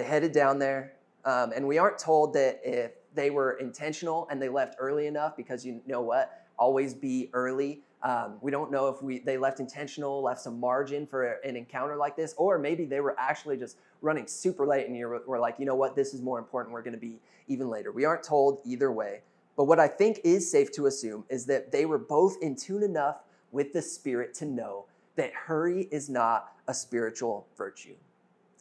They 0.00 0.06
headed 0.06 0.32
down 0.32 0.58
there, 0.58 0.94
um, 1.26 1.52
and 1.54 1.68
we 1.68 1.76
aren't 1.76 1.98
told 1.98 2.32
that 2.32 2.62
if 2.64 2.92
they 3.14 3.28
were 3.28 3.58
intentional 3.58 4.26
and 4.30 4.40
they 4.40 4.48
left 4.48 4.76
early 4.78 5.06
enough 5.06 5.36
because 5.36 5.62
you 5.62 5.82
know 5.86 6.00
what? 6.00 6.46
Always 6.58 6.94
be 6.94 7.28
early. 7.34 7.82
Um, 8.02 8.38
we 8.40 8.50
don't 8.50 8.70
know 8.70 8.88
if 8.88 9.02
we 9.02 9.18
they 9.18 9.36
left 9.36 9.60
intentional, 9.60 10.22
left 10.22 10.40
some 10.40 10.58
margin 10.58 11.06
for 11.06 11.32
an 11.44 11.54
encounter 11.54 11.96
like 11.96 12.16
this, 12.16 12.34
or 12.38 12.58
maybe 12.58 12.86
they 12.86 13.00
were 13.00 13.14
actually 13.18 13.58
just 13.58 13.76
running 14.00 14.26
super 14.26 14.66
late 14.66 14.86
and 14.86 14.96
you 14.96 15.20
were 15.26 15.38
like, 15.38 15.56
you 15.58 15.66
know 15.66 15.74
what, 15.74 15.94
this 15.94 16.14
is 16.14 16.22
more 16.22 16.38
important. 16.38 16.72
We're 16.72 16.80
going 16.80 16.94
to 16.94 16.98
be 16.98 17.20
even 17.46 17.68
later. 17.68 17.92
We 17.92 18.06
aren't 18.06 18.22
told 18.22 18.60
either 18.64 18.90
way. 18.90 19.20
But 19.54 19.64
what 19.64 19.78
I 19.78 19.86
think 19.86 20.20
is 20.24 20.50
safe 20.50 20.72
to 20.76 20.86
assume 20.86 21.24
is 21.28 21.44
that 21.44 21.72
they 21.72 21.84
were 21.84 21.98
both 21.98 22.38
in 22.40 22.56
tune 22.56 22.82
enough 22.82 23.18
with 23.52 23.74
the 23.74 23.82
Spirit 23.82 24.32
to 24.36 24.46
know 24.46 24.86
that 25.16 25.34
hurry 25.34 25.88
is 25.90 26.08
not 26.08 26.54
a 26.68 26.72
spiritual 26.72 27.46
virtue. 27.54 27.96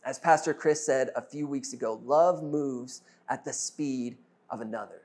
As 0.10 0.18
Pastor 0.18 0.56
Chris 0.56 0.84
said 0.84 1.12
a 1.16 1.22
few 1.22 1.46
weeks 1.46 1.74
ago, 1.74 2.02
love 2.04 2.42
moves 2.42 3.04
at 3.30 3.46
the 3.46 3.54
speed 3.54 4.18
of 4.50 4.60
another. 4.60 5.04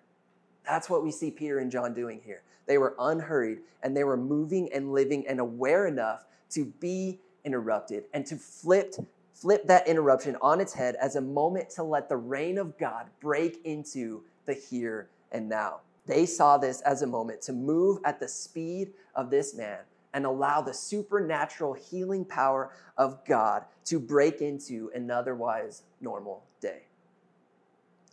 That's 0.67 0.89
what 0.89 1.05
we 1.05 1.11
see 1.13 1.31
Peter 1.31 1.59
and 1.59 1.71
John 1.71 1.93
doing 1.93 2.23
here. 2.25 2.41
They 2.65 2.79
were 2.79 2.95
unhurried 2.99 3.59
and 3.83 3.95
they 3.95 4.05
were 4.05 4.17
moving 4.17 4.73
and 4.73 4.95
living 4.95 5.29
and 5.29 5.41
aware 5.41 5.87
enough 5.87 6.25
to 6.53 6.65
be 6.81 7.21
interrupted 7.45 8.05
and 8.15 8.25
to 8.25 8.37
flip, 8.37 8.95
flip 9.35 9.67
that 9.67 9.87
interruption 9.87 10.39
on 10.41 10.59
its 10.59 10.73
head 10.73 10.97
as 10.99 11.17
a 11.17 11.21
moment 11.21 11.69
to 11.73 11.83
let 11.83 12.09
the 12.09 12.17
reign 12.17 12.57
of 12.57 12.79
God 12.79 13.05
break 13.21 13.61
into 13.67 14.23
the 14.47 14.55
here 14.55 15.11
and 15.33 15.51
now. 15.51 15.81
They 16.07 16.25
saw 16.25 16.57
this 16.57 16.81
as 16.81 17.03
a 17.03 17.07
moment 17.07 17.43
to 17.43 17.53
move 17.53 17.99
at 18.05 18.21
the 18.21 18.29
speed 18.29 18.95
of 19.15 19.29
this 19.29 19.55
man 19.55 19.81
and 20.15 20.25
allow 20.25 20.63
the 20.63 20.73
supernatural 20.73 21.75
healing 21.75 22.25
power 22.25 22.71
of 22.97 23.23
God 23.27 23.65
to 23.85 23.99
break 23.99 24.41
into 24.41 24.91
an 24.95 25.11
otherwise 25.11 25.83
normal 26.01 26.45
day. 26.61 26.85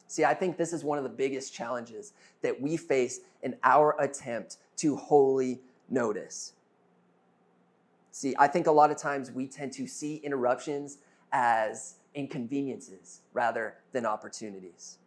See, 0.08 0.26
I 0.26 0.34
think 0.34 0.58
this 0.58 0.74
is 0.74 0.84
one 0.84 0.98
of 0.98 1.06
the 1.06 1.10
biggest 1.10 1.54
challenges 1.54 2.12
that 2.42 2.60
we 2.60 2.76
face 2.76 3.22
in 3.44 3.56
our 3.64 3.96
attempt 4.02 4.58
to 4.78 4.98
holy 4.98 5.62
notice. 5.90 6.54
See, 8.12 8.36
I 8.38 8.48
think 8.48 8.68
a 8.68 8.72
lot 8.72 8.92
of 8.92 8.98
times 8.98 9.32
we 9.32 9.48
tend 9.48 9.72
to 9.74 9.88
see 9.88 10.18
interruptions 10.18 10.98
as 11.32 11.96
inconveniences 12.14 13.22
rather 13.32 13.76
than 13.94 14.06
opportunities. 14.06 14.98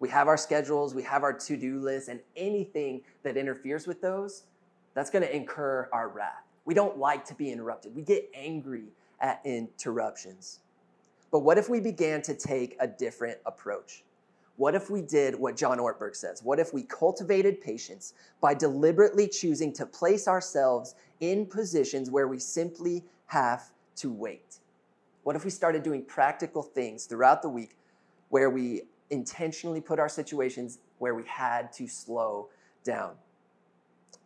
We 0.00 0.08
have 0.08 0.26
our 0.26 0.36
schedules, 0.36 0.96
we 0.96 1.04
have 1.04 1.22
our 1.22 1.32
to 1.32 1.56
do 1.56 1.78
list, 1.78 2.08
and 2.08 2.18
anything 2.36 3.02
that 3.22 3.36
interferes 3.36 3.86
with 3.86 4.00
those, 4.00 4.42
that's 4.94 5.10
going 5.10 5.22
to 5.22 5.34
incur 5.34 5.88
our 5.92 6.08
wrath. 6.08 6.44
We 6.64 6.74
don't 6.74 6.98
like 6.98 7.24
to 7.26 7.34
be 7.34 7.50
interrupted, 7.50 7.94
we 7.94 8.02
get 8.02 8.30
angry 8.34 8.84
at 9.20 9.40
interruptions. 9.44 10.60
But 11.30 11.40
what 11.40 11.56
if 11.56 11.68
we 11.68 11.80
began 11.80 12.20
to 12.22 12.34
take 12.34 12.76
a 12.78 12.86
different 12.86 13.38
approach? 13.46 14.04
What 14.56 14.74
if 14.74 14.90
we 14.90 15.00
did 15.00 15.34
what 15.34 15.56
John 15.56 15.78
Ortberg 15.78 16.14
says? 16.14 16.42
What 16.42 16.58
if 16.58 16.74
we 16.74 16.82
cultivated 16.82 17.60
patience 17.60 18.12
by 18.40 18.52
deliberately 18.52 19.26
choosing 19.26 19.72
to 19.72 19.86
place 19.86 20.28
ourselves 20.28 20.94
in 21.20 21.46
positions 21.46 22.10
where 22.10 22.28
we 22.28 22.38
simply 22.38 23.04
have 23.26 23.70
to 23.96 24.12
wait? 24.12 24.58
What 25.22 25.36
if 25.36 25.44
we 25.44 25.50
started 25.50 25.82
doing 25.82 26.04
practical 26.04 26.62
things 26.62 27.06
throughout 27.06 27.40
the 27.42 27.48
week 27.48 27.76
where 28.28 28.50
we 28.50 28.82
intentionally 29.10 29.80
put 29.80 29.98
our 29.98 30.08
situations 30.08 30.78
where 30.98 31.14
we 31.14 31.24
had 31.24 31.72
to 31.72 31.88
slow 31.88 32.48
down? 32.84 33.14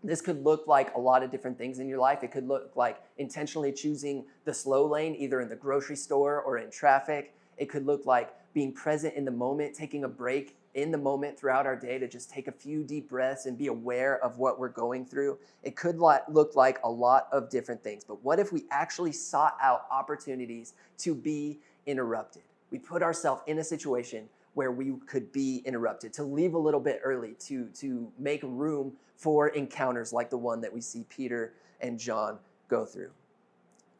This 0.04 0.20
could 0.20 0.44
look 0.44 0.66
like 0.66 0.94
a 0.94 1.00
lot 1.00 1.22
of 1.22 1.30
different 1.30 1.58
things 1.58 1.78
in 1.78 1.88
your 1.88 1.98
life. 1.98 2.22
It 2.22 2.30
could 2.30 2.46
look 2.46 2.76
like 2.76 3.02
intentionally 3.18 3.72
choosing 3.72 4.24
the 4.44 4.54
slow 4.54 4.86
lane, 4.86 5.16
either 5.16 5.40
in 5.40 5.48
the 5.48 5.56
grocery 5.56 5.96
store 5.96 6.40
or 6.42 6.58
in 6.58 6.70
traffic. 6.70 7.34
It 7.56 7.68
could 7.68 7.86
look 7.86 8.06
like 8.06 8.34
being 8.54 8.72
present 8.72 9.14
in 9.14 9.24
the 9.24 9.30
moment, 9.30 9.74
taking 9.74 10.04
a 10.04 10.08
break 10.08 10.56
in 10.74 10.90
the 10.90 10.98
moment 10.98 11.38
throughout 11.38 11.66
our 11.66 11.74
day 11.74 11.98
to 11.98 12.06
just 12.06 12.30
take 12.30 12.48
a 12.48 12.52
few 12.52 12.84
deep 12.84 13.08
breaths 13.08 13.46
and 13.46 13.56
be 13.56 13.66
aware 13.68 14.22
of 14.22 14.38
what 14.38 14.58
we're 14.58 14.68
going 14.68 15.06
through. 15.06 15.38
It 15.62 15.74
could 15.74 15.98
look 15.98 16.54
like 16.54 16.78
a 16.84 16.90
lot 16.90 17.28
of 17.32 17.48
different 17.48 17.82
things. 17.82 18.04
But 18.04 18.22
what 18.22 18.38
if 18.38 18.52
we 18.52 18.64
actually 18.70 19.12
sought 19.12 19.56
out 19.60 19.86
opportunities 19.90 20.74
to 20.98 21.14
be 21.14 21.58
interrupted? 21.86 22.42
We 22.70 22.78
put 22.78 23.02
ourselves 23.02 23.42
in 23.46 23.58
a 23.58 23.64
situation 23.64 24.28
where 24.56 24.72
we 24.72 24.94
could 25.06 25.30
be 25.32 25.58
interrupted, 25.66 26.14
to 26.14 26.24
leave 26.24 26.54
a 26.54 26.58
little 26.58 26.80
bit 26.80 26.98
early, 27.04 27.34
to, 27.38 27.66
to 27.74 28.10
make 28.18 28.40
room 28.42 28.90
for 29.14 29.48
encounters 29.48 30.14
like 30.14 30.30
the 30.30 30.38
one 30.38 30.62
that 30.62 30.72
we 30.72 30.80
see 30.80 31.04
Peter 31.10 31.52
and 31.82 31.98
John 31.98 32.38
go 32.68 32.86
through. 32.86 33.10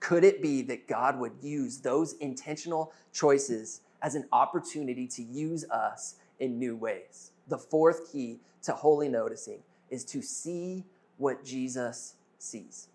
Could 0.00 0.24
it 0.24 0.40
be 0.40 0.62
that 0.62 0.88
God 0.88 1.18
would 1.18 1.32
use 1.42 1.76
those 1.82 2.14
intentional 2.14 2.94
choices 3.12 3.82
as 4.00 4.14
an 4.14 4.26
opportunity 4.32 5.06
to 5.08 5.22
use 5.22 5.68
us 5.68 6.14
in 6.40 6.58
new 6.58 6.74
ways? 6.74 7.32
The 7.48 7.58
fourth 7.58 8.10
key 8.10 8.40
to 8.62 8.72
holy 8.72 9.10
noticing 9.10 9.58
is 9.90 10.06
to 10.06 10.22
see 10.22 10.86
what 11.18 11.44
Jesus 11.44 12.14
sees. 12.38 12.88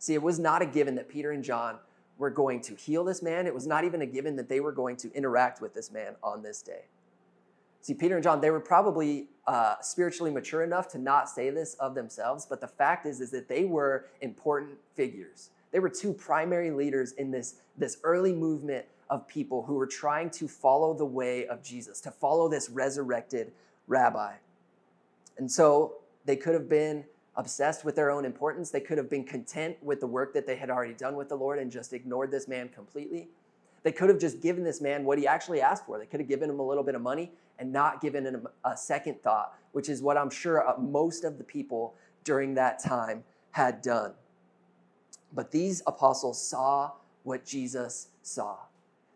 See, 0.00 0.14
it 0.14 0.22
was 0.22 0.40
not 0.40 0.60
a 0.60 0.66
given 0.66 0.96
that 0.96 1.08
Peter 1.08 1.30
and 1.30 1.44
John 1.44 1.78
were 2.18 2.30
going 2.30 2.60
to 2.62 2.74
heal 2.74 3.04
this 3.04 3.22
man. 3.22 3.46
It 3.46 3.54
was 3.54 3.66
not 3.66 3.84
even 3.84 4.02
a 4.02 4.06
given 4.06 4.36
that 4.36 4.48
they 4.48 4.60
were 4.60 4.72
going 4.72 4.96
to 4.98 5.12
interact 5.12 5.60
with 5.60 5.74
this 5.74 5.90
man 5.90 6.14
on 6.22 6.42
this 6.42 6.62
day. 6.62 6.84
See, 7.80 7.92
Peter 7.92 8.14
and 8.14 8.22
John, 8.22 8.40
they 8.40 8.50
were 8.50 8.60
probably 8.60 9.28
uh, 9.46 9.74
spiritually 9.82 10.30
mature 10.30 10.62
enough 10.62 10.88
to 10.88 10.98
not 10.98 11.28
say 11.28 11.50
this 11.50 11.74
of 11.74 11.94
themselves, 11.94 12.46
but 12.46 12.60
the 12.60 12.68
fact 12.68 13.04
is, 13.04 13.20
is 13.20 13.30
that 13.32 13.46
they 13.48 13.64
were 13.64 14.06
important 14.22 14.78
figures. 14.94 15.50
They 15.70 15.80
were 15.80 15.90
two 15.90 16.14
primary 16.14 16.70
leaders 16.70 17.12
in 17.12 17.30
this, 17.30 17.56
this 17.76 17.98
early 18.04 18.32
movement 18.32 18.86
of 19.10 19.28
people 19.28 19.62
who 19.62 19.74
were 19.74 19.86
trying 19.86 20.30
to 20.30 20.48
follow 20.48 20.94
the 20.94 21.04
way 21.04 21.46
of 21.46 21.62
Jesus, 21.62 22.00
to 22.02 22.10
follow 22.10 22.48
this 22.48 22.70
resurrected 22.70 23.52
rabbi. 23.86 24.32
And 25.36 25.50
so 25.50 25.96
they 26.24 26.36
could 26.36 26.54
have 26.54 26.68
been 26.68 27.04
obsessed 27.36 27.84
with 27.84 27.96
their 27.96 28.10
own 28.10 28.24
importance. 28.24 28.70
They 28.70 28.80
could 28.80 28.98
have 28.98 29.10
been 29.10 29.24
content 29.24 29.76
with 29.82 30.00
the 30.00 30.06
work 30.06 30.32
that 30.34 30.46
they 30.46 30.56
had 30.56 30.70
already 30.70 30.94
done 30.94 31.16
with 31.16 31.28
the 31.28 31.36
Lord 31.36 31.58
and 31.58 31.70
just 31.70 31.92
ignored 31.92 32.30
this 32.30 32.48
man 32.48 32.68
completely. 32.68 33.28
They 33.82 33.92
could 33.92 34.08
have 34.08 34.18
just 34.18 34.40
given 34.40 34.64
this 34.64 34.80
man 34.80 35.04
what 35.04 35.18
he 35.18 35.26
actually 35.26 35.60
asked 35.60 35.84
for. 35.86 35.98
They 35.98 36.06
could 36.06 36.20
have 36.20 36.28
given 36.28 36.48
him 36.48 36.58
a 36.58 36.66
little 36.66 36.84
bit 36.84 36.94
of 36.94 37.02
money 37.02 37.32
and 37.58 37.72
not 37.72 38.00
given 38.00 38.24
him 38.24 38.46
a 38.64 38.76
second 38.76 39.22
thought, 39.22 39.54
which 39.72 39.88
is 39.88 40.00
what 40.00 40.16
I'm 40.16 40.30
sure 40.30 40.66
uh, 40.66 40.78
most 40.78 41.24
of 41.24 41.38
the 41.38 41.44
people 41.44 41.94
during 42.24 42.54
that 42.54 42.82
time 42.82 43.24
had 43.50 43.82
done. 43.82 44.12
But 45.34 45.50
these 45.50 45.82
apostles 45.86 46.40
saw 46.40 46.92
what 47.24 47.44
Jesus 47.44 48.08
saw. 48.22 48.56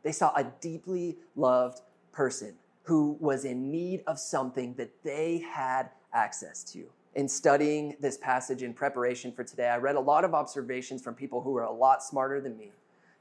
They 0.02 0.12
saw 0.12 0.32
a 0.34 0.44
deeply 0.60 1.16
loved 1.34 1.80
person 2.12 2.54
who 2.82 3.16
was 3.20 3.44
in 3.44 3.70
need 3.70 4.02
of 4.06 4.18
something 4.18 4.74
that 4.74 4.90
they 5.02 5.38
had 5.38 5.90
access 6.12 6.62
to 6.64 6.86
in 7.14 7.28
studying 7.28 7.96
this 8.00 8.16
passage 8.16 8.62
in 8.62 8.72
preparation 8.74 9.32
for 9.32 9.44
today, 9.44 9.68
I 9.68 9.78
read 9.78 9.96
a 9.96 10.00
lot 10.00 10.24
of 10.24 10.34
observations 10.34 11.02
from 11.02 11.14
people 11.14 11.40
who 11.40 11.56
are 11.56 11.64
a 11.64 11.72
lot 11.72 12.02
smarter 12.02 12.40
than 12.40 12.56
me. 12.56 12.72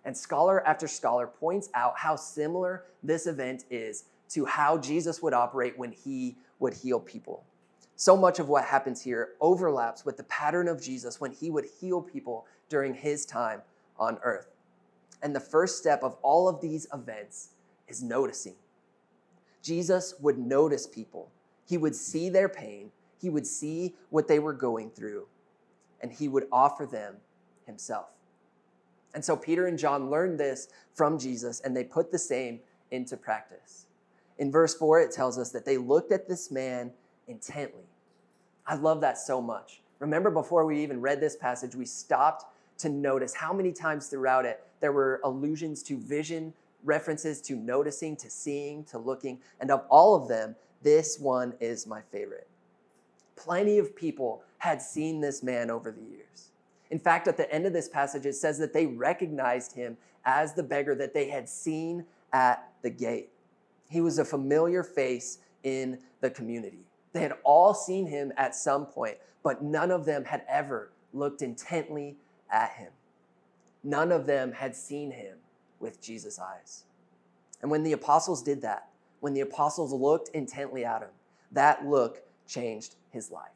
And 0.06 0.16
scholar 0.16 0.66
after 0.66 0.88
scholar 0.88 1.28
points 1.28 1.70
out 1.74 1.98
how 1.98 2.16
similar 2.16 2.86
this 3.04 3.28
event 3.28 3.66
is 3.70 4.06
to 4.30 4.46
how 4.46 4.78
Jesus 4.78 5.22
would 5.22 5.34
operate 5.34 5.78
when 5.78 5.92
he 5.92 6.38
would 6.60 6.74
heal 6.74 7.00
people. 7.00 7.44
So 7.96 8.16
much 8.16 8.40
of 8.40 8.48
what 8.48 8.64
happens 8.64 9.02
here 9.02 9.30
overlaps 9.42 10.06
with 10.06 10.18
the 10.18 10.24
pattern 10.24 10.68
of 10.68 10.82
Jesus 10.82 11.20
when 11.20 11.32
he 11.32 11.50
would 11.50 11.66
heal 11.80 12.02
people 12.02 12.46
during 12.70 12.94
his 12.94 13.26
time 13.26 13.62
on 13.98 14.20
earth. 14.24 14.50
And 15.24 15.36
the 15.36 15.40
first 15.40 15.78
step 15.80 16.04
of 16.04 16.16
all 16.22 16.48
of 16.48 16.62
these 16.62 16.88
events 16.94 17.50
is 17.88 18.04
noticing. 18.04 18.56
Jesus 19.64 20.14
would 20.22 20.38
notice 20.38 20.86
people. 20.86 21.32
He 21.68 21.78
would 21.78 21.96
see 21.96 22.30
their 22.30 22.48
pain. 22.48 22.92
He 23.20 23.30
would 23.30 23.48
see 23.48 23.96
what 24.10 24.28
they 24.28 24.40
were 24.40 24.54
going 24.54 24.92
through, 24.92 25.28
and 26.02 26.12
he 26.12 26.28
would 26.28 26.48
offer 26.52 26.86
them 26.86 27.16
himself. 27.66 28.08
And 29.14 29.24
so 29.24 29.36
Peter 29.36 29.68
and 29.68 29.80
John 29.80 30.10
learned 30.10 30.40
this 30.40 30.70
from 30.94 31.18
Jesus, 31.18 31.60
and 31.62 31.76
they 31.76 31.84
put 31.84 32.12
the 32.12 32.20
same 32.20 32.60
into 32.92 33.18
practice. 33.18 33.88
In 34.38 34.52
verse 34.52 34.76
4, 34.76 35.02
it 35.02 35.12
tells 35.12 35.38
us 35.38 35.52
that 35.52 35.66
they 35.66 35.78
looked 35.78 36.12
at 36.12 36.28
this 36.28 36.52
man 36.52 36.92
intently. 37.28 37.86
I 38.66 38.76
love 38.76 39.02
that 39.02 39.18
so 39.18 39.42
much. 39.42 39.82
Remember, 40.00 40.30
before 40.30 40.66
we 40.66 40.84
even 40.84 41.02
read 41.02 41.20
this 41.20 41.36
passage, 41.36 41.74
we 41.74 41.86
stopped 41.86 42.46
to 42.80 42.90
notice 42.90 43.34
how 43.34 43.52
many 43.52 43.72
times 43.72 44.08
throughout 44.08 44.46
it 44.46 44.64
there 44.80 44.92
were 44.92 45.20
allusions 45.24 45.82
to 45.84 45.98
vision, 45.98 46.54
references 46.84 47.42
to 47.42 47.56
noticing, 47.56 48.16
to 48.18 48.30
seeing, 48.30 48.84
to 48.86 49.00
looking. 49.00 49.40
And 49.60 49.72
of 49.72 49.86
all 49.90 50.16
of 50.16 50.28
them, 50.28 50.56
this 50.84 51.18
one 51.20 51.54
is 51.60 51.88
my 51.88 52.02
favorite. 52.12 52.48
Plenty 53.38 53.78
of 53.78 53.96
people 53.96 54.44
had 54.58 54.82
seen 54.82 55.22
this 55.22 55.42
man 55.42 55.70
over 55.70 55.92
the 55.92 56.02
years. 56.02 56.52
In 56.90 57.00
fact, 57.00 57.28
at 57.28 57.38
the 57.38 57.50
end 57.54 57.66
of 57.66 57.74
this 57.74 57.88
passage, 57.88 58.26
it 58.26 58.34
says 58.34 58.58
that 58.60 58.74
they 58.74 58.86
recognized 58.86 59.74
him 59.74 59.98
as 60.26 60.54
the 60.54 60.64
beggar 60.64 60.96
that 60.96 61.14
they 61.14 61.30
had 61.30 61.48
seen 61.48 62.06
at 62.34 62.70
the 62.82 62.90
gate. 62.90 63.30
He 63.90 64.02
was 64.02 64.20
a 64.20 64.26
familiar 64.26 64.84
face 64.84 65.40
in 65.64 66.00
the 66.22 66.30
community. 66.30 66.86
They 67.14 67.22
had 67.22 67.34
all 67.44 67.74
seen 67.74 68.08
him 68.08 68.34
at 68.38 68.56
some 68.56 68.86
point, 68.86 69.18
but 69.44 69.64
none 69.64 69.92
of 69.92 70.06
them 70.06 70.26
had 70.26 70.44
ever 70.48 70.92
looked 71.14 71.42
intently 71.42 72.18
at 72.52 72.72
him. 72.72 72.92
None 73.84 74.12
of 74.12 74.26
them 74.26 74.52
had 74.52 74.76
seen 74.76 75.12
him 75.12 75.38
with 75.80 76.02
Jesus' 76.02 76.40
eyes. 76.40 76.84
And 77.62 77.72
when 77.72 77.84
the 77.84 77.94
apostles 77.94 78.44
did 78.44 78.62
that, 78.62 78.90
when 79.20 79.34
the 79.34 79.42
apostles 79.42 79.94
looked 79.94 80.30
intently 80.30 80.86
at 80.86 81.02
him, 81.02 81.10
that 81.52 81.86
look 81.86 82.24
changed 82.48 82.96
his 83.18 83.32
life. 83.32 83.52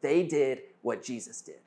They 0.00 0.22
did 0.22 0.62
what 0.82 1.02
Jesus 1.02 1.42
did. 1.42 1.60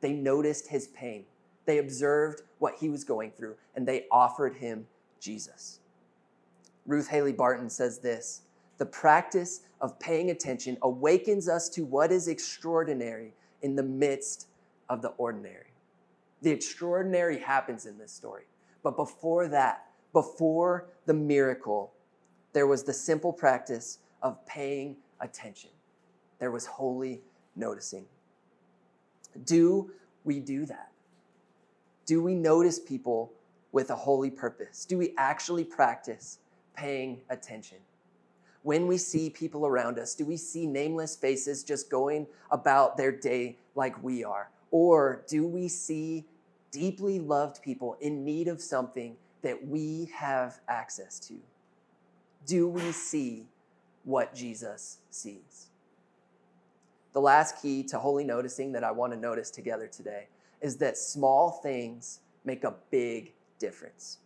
They 0.00 0.12
noticed 0.12 0.68
his 0.68 0.88
pain. 0.88 1.24
They 1.64 1.78
observed 1.78 2.42
what 2.58 2.74
he 2.78 2.88
was 2.88 3.02
going 3.02 3.32
through, 3.32 3.54
and 3.74 3.88
they 3.88 4.06
offered 4.12 4.54
him 4.56 4.86
Jesus. 5.18 5.80
Ruth 6.86 7.08
Haley 7.08 7.32
Barton 7.32 7.70
says 7.70 7.98
this 7.98 8.42
The 8.78 8.86
practice 8.86 9.62
of 9.80 9.98
paying 9.98 10.30
attention 10.30 10.76
awakens 10.82 11.48
us 11.48 11.68
to 11.70 11.84
what 11.84 12.12
is 12.12 12.28
extraordinary 12.28 13.32
in 13.62 13.76
the 13.76 13.82
midst 13.82 14.46
of 14.88 15.00
the 15.00 15.08
ordinary. 15.10 15.72
The 16.42 16.50
extraordinary 16.50 17.38
happens 17.38 17.86
in 17.86 17.96
this 17.96 18.12
story. 18.12 18.44
But 18.82 18.96
before 18.96 19.48
that, 19.48 19.86
before 20.12 20.88
the 21.06 21.14
miracle, 21.14 21.92
there 22.52 22.66
was 22.66 22.82
the 22.82 22.92
simple 22.92 23.32
practice 23.32 23.98
of 24.22 24.44
paying 24.46 24.96
attention. 25.20 25.70
There 26.40 26.50
was 26.50 26.66
holy 26.66 27.20
noticing. 27.54 28.06
Do 29.44 29.92
we 30.24 30.40
do 30.40 30.66
that? 30.66 30.90
Do 32.06 32.22
we 32.22 32.34
notice 32.34 32.80
people 32.80 33.32
with 33.72 33.90
a 33.90 33.94
holy 33.94 34.30
purpose? 34.30 34.84
Do 34.84 34.98
we 34.98 35.14
actually 35.16 35.64
practice 35.64 36.38
paying 36.74 37.20
attention? 37.30 37.78
When 38.62 38.86
we 38.86 38.98
see 38.98 39.30
people 39.30 39.66
around 39.66 39.98
us, 39.98 40.14
do 40.14 40.24
we 40.24 40.36
see 40.36 40.66
nameless 40.66 41.14
faces 41.14 41.62
just 41.62 41.88
going 41.88 42.26
about 42.50 42.96
their 42.96 43.12
day 43.12 43.56
like 43.74 44.02
we 44.02 44.24
are? 44.24 44.50
Or 44.70 45.22
do 45.28 45.46
we 45.46 45.68
see 45.68 46.24
deeply 46.70 47.18
loved 47.18 47.62
people 47.62 47.96
in 48.00 48.24
need 48.24 48.48
of 48.48 48.60
something 48.60 49.16
that 49.42 49.66
we 49.66 50.10
have 50.14 50.60
access 50.68 51.18
to? 51.20 51.34
Do 52.46 52.68
we 52.68 52.92
see 52.92 53.46
what 54.04 54.34
Jesus 54.34 54.98
sees? 55.10 55.69
The 57.12 57.20
last 57.20 57.60
key 57.60 57.82
to 57.84 57.98
holy 57.98 58.24
noticing 58.24 58.72
that 58.72 58.84
I 58.84 58.90
want 58.92 59.12
to 59.12 59.18
notice 59.18 59.50
together 59.50 59.88
today 59.88 60.28
is 60.60 60.76
that 60.76 60.96
small 60.96 61.50
things 61.50 62.20
make 62.44 62.64
a 62.64 62.74
big 62.90 63.32
difference. 63.58 64.18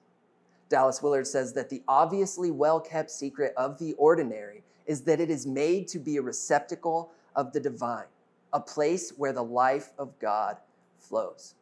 Dallas 0.69 1.03
Willard 1.03 1.27
says 1.27 1.53
that 1.55 1.71
the 1.71 1.83
obviously 1.89 2.51
well 2.51 2.81
kept 2.81 3.11
secret 3.11 3.55
of 3.57 3.79
the 3.79 3.95
ordinary 3.95 4.63
is 4.87 5.03
that 5.03 5.21
it 5.21 5.31
is 5.31 5.47
made 5.47 5.89
to 5.89 5.99
be 5.99 6.17
a 6.17 6.23
receptacle 6.23 7.11
of 7.37 7.53
the 7.53 7.61
divine, 7.61 8.07
a 8.53 8.61
place 8.61 9.13
where 9.17 9.33
the 9.33 9.43
life 9.43 9.91
of 9.99 10.19
God 10.19 10.59
flows. 10.99 11.55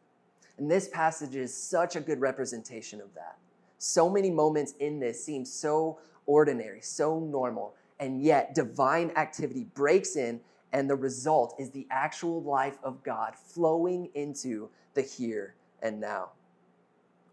And 0.57 0.69
this 0.69 0.87
passage 0.89 1.35
is 1.35 1.55
such 1.55 1.95
a 1.95 2.01
good 2.01 2.19
representation 2.19 3.01
of 3.01 3.13
that. 3.15 3.37
So 3.77 4.09
many 4.09 4.29
moments 4.29 4.73
in 4.79 4.99
this 4.99 5.23
seem 5.23 5.45
so 5.45 5.99
ordinary, 6.25 6.81
so 6.81 7.19
normal, 7.19 7.75
and 7.99 8.21
yet 8.21 8.55
divine 8.55 9.11
activity 9.15 9.65
breaks 9.73 10.15
in, 10.15 10.39
and 10.73 10.89
the 10.89 10.95
result 10.95 11.55
is 11.59 11.69
the 11.69 11.87
actual 11.91 12.41
life 12.41 12.77
of 12.83 13.03
God 13.03 13.35
flowing 13.35 14.09
into 14.15 14.69
the 14.95 15.03
here 15.03 15.53
and 15.81 16.01
now. 16.01 16.31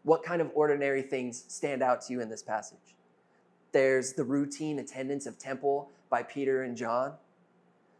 What 0.02 0.22
kind 0.22 0.40
of 0.40 0.50
ordinary 0.54 1.02
things 1.02 1.44
stand 1.48 1.82
out 1.82 2.02
to 2.02 2.12
you 2.12 2.20
in 2.20 2.28
this 2.28 2.42
passage? 2.42 2.78
There's 3.72 4.12
the 4.12 4.24
routine 4.24 4.78
attendance 4.78 5.26
of 5.26 5.38
temple 5.38 5.90
by 6.10 6.22
Peter 6.22 6.62
and 6.62 6.76
John. 6.76 7.14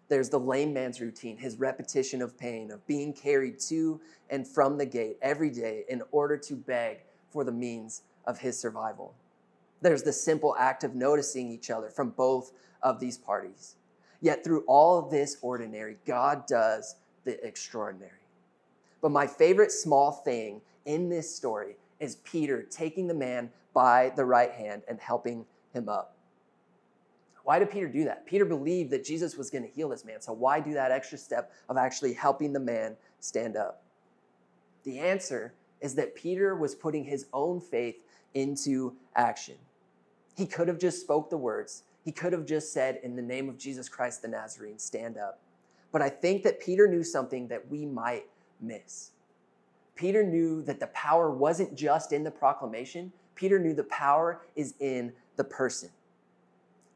There's 0.08 0.28
the 0.28 0.40
lame 0.40 0.72
man's 0.72 1.00
routine, 1.00 1.36
his 1.36 1.56
repetition 1.56 2.20
of 2.20 2.36
pain, 2.36 2.70
of 2.70 2.86
being 2.86 3.12
carried 3.12 3.60
to 3.60 4.00
and 4.28 4.46
from 4.46 4.76
the 4.76 4.86
gate 4.86 5.16
every 5.22 5.50
day 5.50 5.84
in 5.88 6.02
order 6.10 6.36
to 6.36 6.54
beg 6.54 6.98
for 7.30 7.44
the 7.44 7.52
means 7.52 8.02
of 8.26 8.38
his 8.38 8.58
survival. 8.58 9.14
There's 9.80 10.02
the 10.02 10.12
simple 10.12 10.56
act 10.58 10.84
of 10.84 10.94
noticing 10.94 11.50
each 11.50 11.70
other 11.70 11.88
from 11.88 12.10
both 12.10 12.52
of 12.82 12.98
these 12.98 13.16
parties. 13.16 13.76
Yet 14.20 14.44
through 14.44 14.64
all 14.66 14.98
of 14.98 15.10
this 15.10 15.36
ordinary, 15.40 15.96
God 16.06 16.46
does 16.46 16.96
the 17.24 17.42
extraordinary. 17.44 18.12
But 19.00 19.10
my 19.10 19.26
favorite 19.26 19.72
small 19.72 20.12
thing 20.12 20.60
in 20.84 21.08
this 21.08 21.34
story 21.34 21.76
is 22.00 22.16
Peter 22.16 22.62
taking 22.62 23.06
the 23.06 23.14
man 23.14 23.50
by 23.72 24.12
the 24.16 24.24
right 24.24 24.50
hand 24.50 24.82
and 24.88 24.98
helping 25.00 25.46
him 25.72 25.88
up. 25.88 26.16
Why 27.44 27.58
did 27.58 27.70
Peter 27.70 27.88
do 27.88 28.04
that? 28.04 28.26
Peter 28.26 28.44
believed 28.44 28.90
that 28.90 29.04
Jesus 29.04 29.36
was 29.36 29.50
going 29.50 29.64
to 29.64 29.70
heal 29.70 29.88
this 29.88 30.04
man. 30.04 30.20
So 30.20 30.32
why 30.32 30.60
do 30.60 30.74
that 30.74 30.90
extra 30.90 31.18
step 31.18 31.52
of 31.68 31.76
actually 31.76 32.12
helping 32.12 32.52
the 32.52 32.60
man 32.60 32.96
stand 33.20 33.56
up? 33.56 33.82
The 34.84 34.98
answer 34.98 35.54
is 35.80 35.94
that 35.94 36.14
Peter 36.14 36.54
was 36.54 36.74
putting 36.74 37.04
his 37.04 37.26
own 37.32 37.60
faith 37.60 37.96
into 38.34 38.94
action. 39.16 39.56
He 40.36 40.46
could 40.46 40.68
have 40.68 40.78
just 40.78 41.00
spoke 41.00 41.30
the 41.30 41.36
words. 41.36 41.84
He 42.10 42.14
could 42.14 42.32
have 42.32 42.44
just 42.44 42.72
said 42.72 42.98
in 43.04 43.14
the 43.14 43.22
name 43.22 43.48
of 43.48 43.56
Jesus 43.56 43.88
Christ 43.88 44.22
the 44.22 44.26
Nazarene, 44.26 44.80
stand 44.80 45.16
up. 45.16 45.38
But 45.92 46.02
I 46.02 46.08
think 46.08 46.42
that 46.42 46.58
Peter 46.58 46.88
knew 46.88 47.04
something 47.04 47.46
that 47.46 47.70
we 47.70 47.86
might 47.86 48.24
miss. 48.60 49.12
Peter 49.94 50.24
knew 50.24 50.60
that 50.62 50.80
the 50.80 50.88
power 50.88 51.30
wasn't 51.30 51.76
just 51.76 52.12
in 52.12 52.24
the 52.24 52.30
proclamation. 52.32 53.12
Peter 53.36 53.60
knew 53.60 53.72
the 53.72 53.84
power 53.84 54.40
is 54.56 54.74
in 54.80 55.12
the 55.36 55.44
person. 55.44 55.88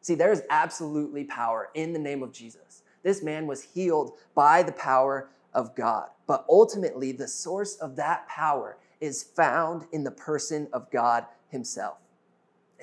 See, 0.00 0.16
there 0.16 0.32
is 0.32 0.42
absolutely 0.50 1.22
power 1.22 1.70
in 1.74 1.92
the 1.92 1.98
name 2.00 2.24
of 2.24 2.32
Jesus. 2.32 2.82
This 3.04 3.22
man 3.22 3.46
was 3.46 3.62
healed 3.62 4.14
by 4.34 4.64
the 4.64 4.72
power 4.72 5.28
of 5.52 5.76
God. 5.76 6.08
But 6.26 6.44
ultimately, 6.48 7.12
the 7.12 7.28
source 7.28 7.76
of 7.76 7.94
that 7.94 8.26
power 8.26 8.78
is 9.00 9.22
found 9.22 9.86
in 9.92 10.02
the 10.02 10.10
person 10.10 10.66
of 10.72 10.90
God 10.90 11.26
Himself. 11.50 11.98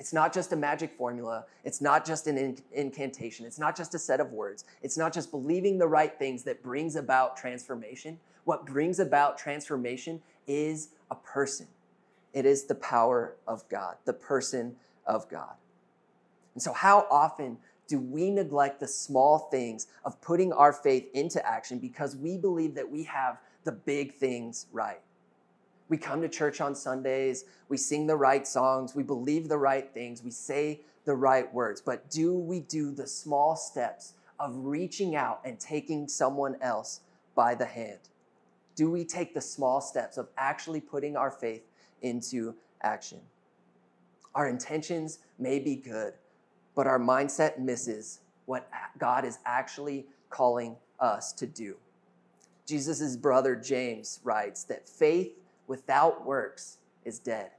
It's 0.02 0.12
not 0.12 0.34
just 0.34 0.52
a 0.52 0.56
magic 0.56 0.90
formula. 0.90 1.44
It's 1.62 1.80
not 1.80 2.04
just 2.04 2.26
an 2.26 2.56
incantation. 2.72 3.46
It's 3.46 3.60
not 3.60 3.76
just 3.76 3.94
a 3.94 4.00
set 4.00 4.18
of 4.18 4.32
words. 4.32 4.64
It's 4.82 4.98
not 4.98 5.12
just 5.12 5.30
believing 5.30 5.78
the 5.78 5.86
right 5.86 6.18
things 6.18 6.42
that 6.42 6.60
brings 6.60 6.96
about 6.96 7.36
transformation. 7.36 8.18
What 8.42 8.66
brings 8.66 8.98
about 8.98 9.38
transformation 9.38 10.20
is 10.48 10.88
a 11.12 11.14
person. 11.14 11.68
It 12.32 12.46
is 12.46 12.64
the 12.64 12.74
power 12.74 13.36
of 13.46 13.62
God, 13.68 13.94
the 14.04 14.12
person 14.12 14.74
of 15.06 15.28
God. 15.28 15.54
And 16.54 16.62
so, 16.64 16.72
how 16.72 17.06
often 17.08 17.58
do 17.86 18.00
we 18.00 18.28
neglect 18.28 18.80
the 18.80 18.88
small 18.88 19.38
things 19.52 19.86
of 20.04 20.20
putting 20.20 20.52
our 20.52 20.72
faith 20.72 21.10
into 21.14 21.46
action 21.46 21.78
because 21.78 22.16
we 22.16 22.36
believe 22.36 22.74
that 22.74 22.90
we 22.90 23.04
have 23.04 23.38
the 23.62 23.70
big 23.70 24.16
things 24.16 24.66
right? 24.72 25.00
We 25.88 25.96
come 25.96 26.22
to 26.22 26.28
church 26.28 26.60
on 26.60 26.74
Sundays, 26.74 27.44
we 27.68 27.76
sing 27.76 28.06
the 28.06 28.16
right 28.16 28.46
songs, 28.46 28.94
we 28.94 29.02
believe 29.02 29.48
the 29.48 29.58
right 29.58 29.92
things, 29.92 30.22
we 30.22 30.30
say 30.30 30.80
the 31.04 31.14
right 31.14 31.52
words, 31.52 31.80
but 31.80 32.10
do 32.10 32.34
we 32.34 32.60
do 32.60 32.92
the 32.92 33.06
small 33.06 33.56
steps 33.56 34.14
of 34.38 34.52
reaching 34.56 35.16
out 35.16 35.40
and 35.44 35.58
taking 35.58 36.08
someone 36.08 36.56
else 36.60 37.00
by 37.34 37.54
the 37.54 37.66
hand? 37.66 37.98
Do 38.74 38.90
we 38.90 39.04
take 39.04 39.34
the 39.34 39.40
small 39.40 39.80
steps 39.80 40.16
of 40.16 40.28
actually 40.38 40.80
putting 40.80 41.16
our 41.16 41.30
faith 41.30 41.62
into 42.00 42.54
action? 42.82 43.20
Our 44.34 44.48
intentions 44.48 45.18
may 45.38 45.58
be 45.58 45.76
good, 45.76 46.14
but 46.74 46.86
our 46.86 46.98
mindset 46.98 47.58
misses 47.58 48.20
what 48.46 48.68
God 48.98 49.24
is 49.24 49.38
actually 49.44 50.06
calling 50.30 50.76
us 50.98 51.32
to 51.34 51.46
do. 51.46 51.76
Jesus' 52.66 53.16
brother 53.16 53.54
James 53.54 54.20
writes 54.24 54.64
that 54.64 54.88
faith 54.88 55.32
without 55.66 56.24
works 56.24 56.78
is 57.04 57.18
dead. 57.18 57.50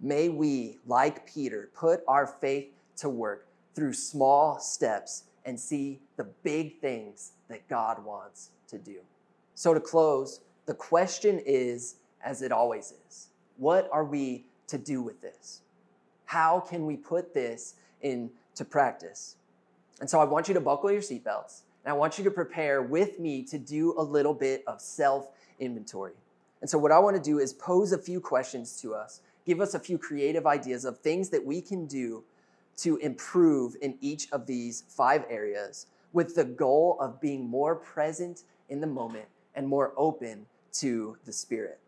may 0.00 0.28
we, 0.28 0.78
like 0.86 1.26
Peter, 1.26 1.70
put 1.74 2.02
our 2.06 2.26
faith 2.26 2.68
to 2.96 3.08
work 3.08 3.46
through 3.74 3.92
small 3.92 4.58
steps 4.58 5.24
and 5.44 5.58
see 5.58 6.00
the 6.16 6.24
big 6.42 6.80
things 6.80 7.32
that 7.48 7.66
God 7.68 8.04
wants 8.04 8.50
to 8.68 8.78
do. 8.78 8.98
So, 9.54 9.72
to 9.72 9.80
close, 9.80 10.40
the 10.66 10.74
question 10.74 11.40
is, 11.46 11.96
as 12.22 12.42
it 12.42 12.52
always 12.52 12.92
is, 13.06 13.28
what 13.56 13.88
are 13.92 14.04
we 14.04 14.44
to 14.66 14.76
do 14.76 15.00
with 15.00 15.20
this? 15.22 15.62
How 16.26 16.60
can 16.60 16.84
we 16.84 16.96
put 16.96 17.32
this 17.32 17.76
into 18.02 18.64
practice? 18.68 19.36
And 20.00 20.10
so, 20.10 20.20
I 20.20 20.24
want 20.24 20.48
you 20.48 20.54
to 20.54 20.60
buckle 20.60 20.90
your 20.90 21.00
seatbelts 21.00 21.62
and 21.86 21.92
I 21.92 21.96
want 21.96 22.18
you 22.18 22.24
to 22.24 22.30
prepare 22.30 22.82
with 22.82 23.20
me 23.20 23.44
to 23.44 23.58
do 23.58 23.94
a 23.96 24.02
little 24.02 24.34
bit 24.34 24.64
of 24.66 24.80
self 24.80 25.30
inventory. 25.60 26.14
And 26.66 26.70
so, 26.72 26.78
what 26.78 26.90
I 26.90 26.98
want 26.98 27.14
to 27.14 27.22
do 27.22 27.38
is 27.38 27.52
pose 27.52 27.92
a 27.92 27.98
few 27.98 28.20
questions 28.20 28.80
to 28.80 28.92
us, 28.92 29.20
give 29.44 29.60
us 29.60 29.74
a 29.74 29.78
few 29.78 29.98
creative 29.98 30.48
ideas 30.48 30.84
of 30.84 30.98
things 30.98 31.28
that 31.28 31.46
we 31.46 31.60
can 31.60 31.86
do 31.86 32.24
to 32.78 32.96
improve 32.96 33.76
in 33.82 33.96
each 34.00 34.28
of 34.32 34.46
these 34.46 34.82
five 34.88 35.24
areas 35.30 35.86
with 36.12 36.34
the 36.34 36.42
goal 36.42 36.96
of 36.98 37.20
being 37.20 37.48
more 37.48 37.76
present 37.76 38.42
in 38.68 38.80
the 38.80 38.86
moment 38.88 39.26
and 39.54 39.68
more 39.68 39.92
open 39.96 40.44
to 40.72 41.16
the 41.24 41.32
Spirit. 41.32 41.78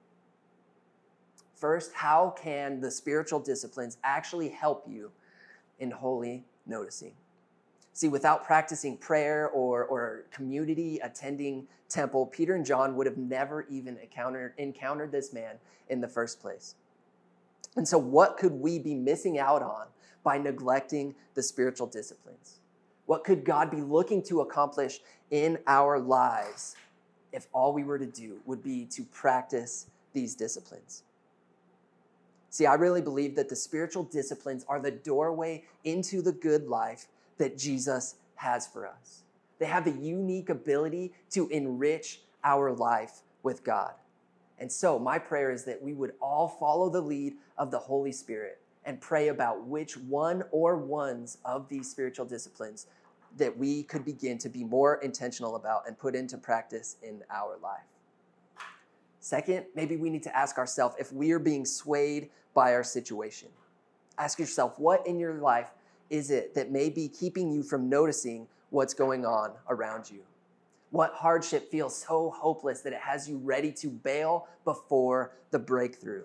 First, 1.56 1.92
how 1.92 2.32
can 2.40 2.80
the 2.80 2.92
spiritual 2.92 3.40
disciplines 3.40 3.98
actually 4.04 4.48
help 4.48 4.84
you 4.86 5.10
in 5.80 5.90
holy 5.90 6.44
noticing? 6.66 7.14
See, 7.98 8.06
without 8.06 8.44
practicing 8.44 8.96
prayer 8.96 9.48
or, 9.48 9.84
or 9.86 10.22
community 10.30 11.00
attending 11.02 11.66
temple, 11.88 12.26
Peter 12.26 12.54
and 12.54 12.64
John 12.64 12.94
would 12.94 13.08
have 13.08 13.16
never 13.16 13.66
even 13.68 13.96
encountered, 13.96 14.54
encountered 14.56 15.10
this 15.10 15.32
man 15.32 15.56
in 15.88 16.00
the 16.00 16.06
first 16.06 16.40
place. 16.40 16.76
And 17.74 17.88
so, 17.88 17.98
what 17.98 18.36
could 18.36 18.52
we 18.52 18.78
be 18.78 18.94
missing 18.94 19.40
out 19.40 19.62
on 19.62 19.86
by 20.22 20.38
neglecting 20.38 21.12
the 21.34 21.42
spiritual 21.42 21.88
disciplines? 21.88 22.60
What 23.06 23.24
could 23.24 23.44
God 23.44 23.68
be 23.68 23.80
looking 23.80 24.22
to 24.26 24.42
accomplish 24.42 25.00
in 25.32 25.58
our 25.66 25.98
lives 25.98 26.76
if 27.32 27.48
all 27.52 27.72
we 27.72 27.82
were 27.82 27.98
to 27.98 28.06
do 28.06 28.38
would 28.46 28.62
be 28.62 28.84
to 28.92 29.02
practice 29.06 29.86
these 30.12 30.36
disciplines? 30.36 31.02
See, 32.50 32.64
I 32.64 32.74
really 32.74 33.02
believe 33.02 33.34
that 33.34 33.48
the 33.48 33.56
spiritual 33.56 34.04
disciplines 34.04 34.64
are 34.68 34.78
the 34.78 34.92
doorway 34.92 35.64
into 35.82 36.22
the 36.22 36.30
good 36.30 36.68
life 36.68 37.08
that 37.38 37.56
Jesus 37.56 38.16
has 38.36 38.66
for 38.66 38.86
us. 38.86 39.22
They 39.58 39.66
have 39.66 39.84
the 39.84 39.92
unique 39.92 40.50
ability 40.50 41.12
to 41.30 41.48
enrich 41.48 42.20
our 42.44 42.72
life 42.72 43.22
with 43.42 43.64
God. 43.64 43.92
And 44.58 44.70
so, 44.70 44.98
my 44.98 45.18
prayer 45.18 45.50
is 45.50 45.64
that 45.64 45.80
we 45.80 45.94
would 45.94 46.12
all 46.20 46.48
follow 46.48 46.90
the 46.90 47.00
lead 47.00 47.34
of 47.56 47.70
the 47.70 47.78
Holy 47.78 48.12
Spirit 48.12 48.60
and 48.84 49.00
pray 49.00 49.28
about 49.28 49.66
which 49.66 49.96
one 49.96 50.44
or 50.50 50.76
ones 50.76 51.38
of 51.44 51.68
these 51.68 51.90
spiritual 51.90 52.24
disciplines 52.24 52.86
that 53.36 53.56
we 53.56 53.82
could 53.84 54.04
begin 54.04 54.38
to 54.38 54.48
be 54.48 54.64
more 54.64 54.96
intentional 54.96 55.56
about 55.56 55.86
and 55.86 55.98
put 55.98 56.14
into 56.14 56.38
practice 56.38 56.96
in 57.02 57.22
our 57.30 57.58
life. 57.62 57.84
Second, 59.20 59.66
maybe 59.74 59.96
we 59.96 60.10
need 60.10 60.22
to 60.22 60.36
ask 60.36 60.58
ourselves 60.58 60.96
if 60.98 61.12
we 61.12 61.32
are 61.32 61.38
being 61.38 61.64
swayed 61.64 62.30
by 62.54 62.72
our 62.74 62.84
situation. 62.84 63.48
Ask 64.16 64.38
yourself, 64.38 64.78
what 64.78 65.06
in 65.06 65.18
your 65.18 65.34
life 65.34 65.70
is 66.10 66.30
it 66.30 66.54
that 66.54 66.70
may 66.70 66.88
be 66.88 67.08
keeping 67.08 67.50
you 67.50 67.62
from 67.62 67.88
noticing 67.88 68.46
what's 68.70 68.94
going 68.94 69.24
on 69.24 69.52
around 69.68 70.10
you? 70.10 70.20
What 70.90 71.12
hardship 71.14 71.70
feels 71.70 71.96
so 71.96 72.30
hopeless 72.30 72.80
that 72.80 72.92
it 72.92 73.00
has 73.00 73.28
you 73.28 73.36
ready 73.38 73.72
to 73.72 73.88
bail 73.88 74.48
before 74.64 75.32
the 75.50 75.58
breakthrough? 75.58 76.24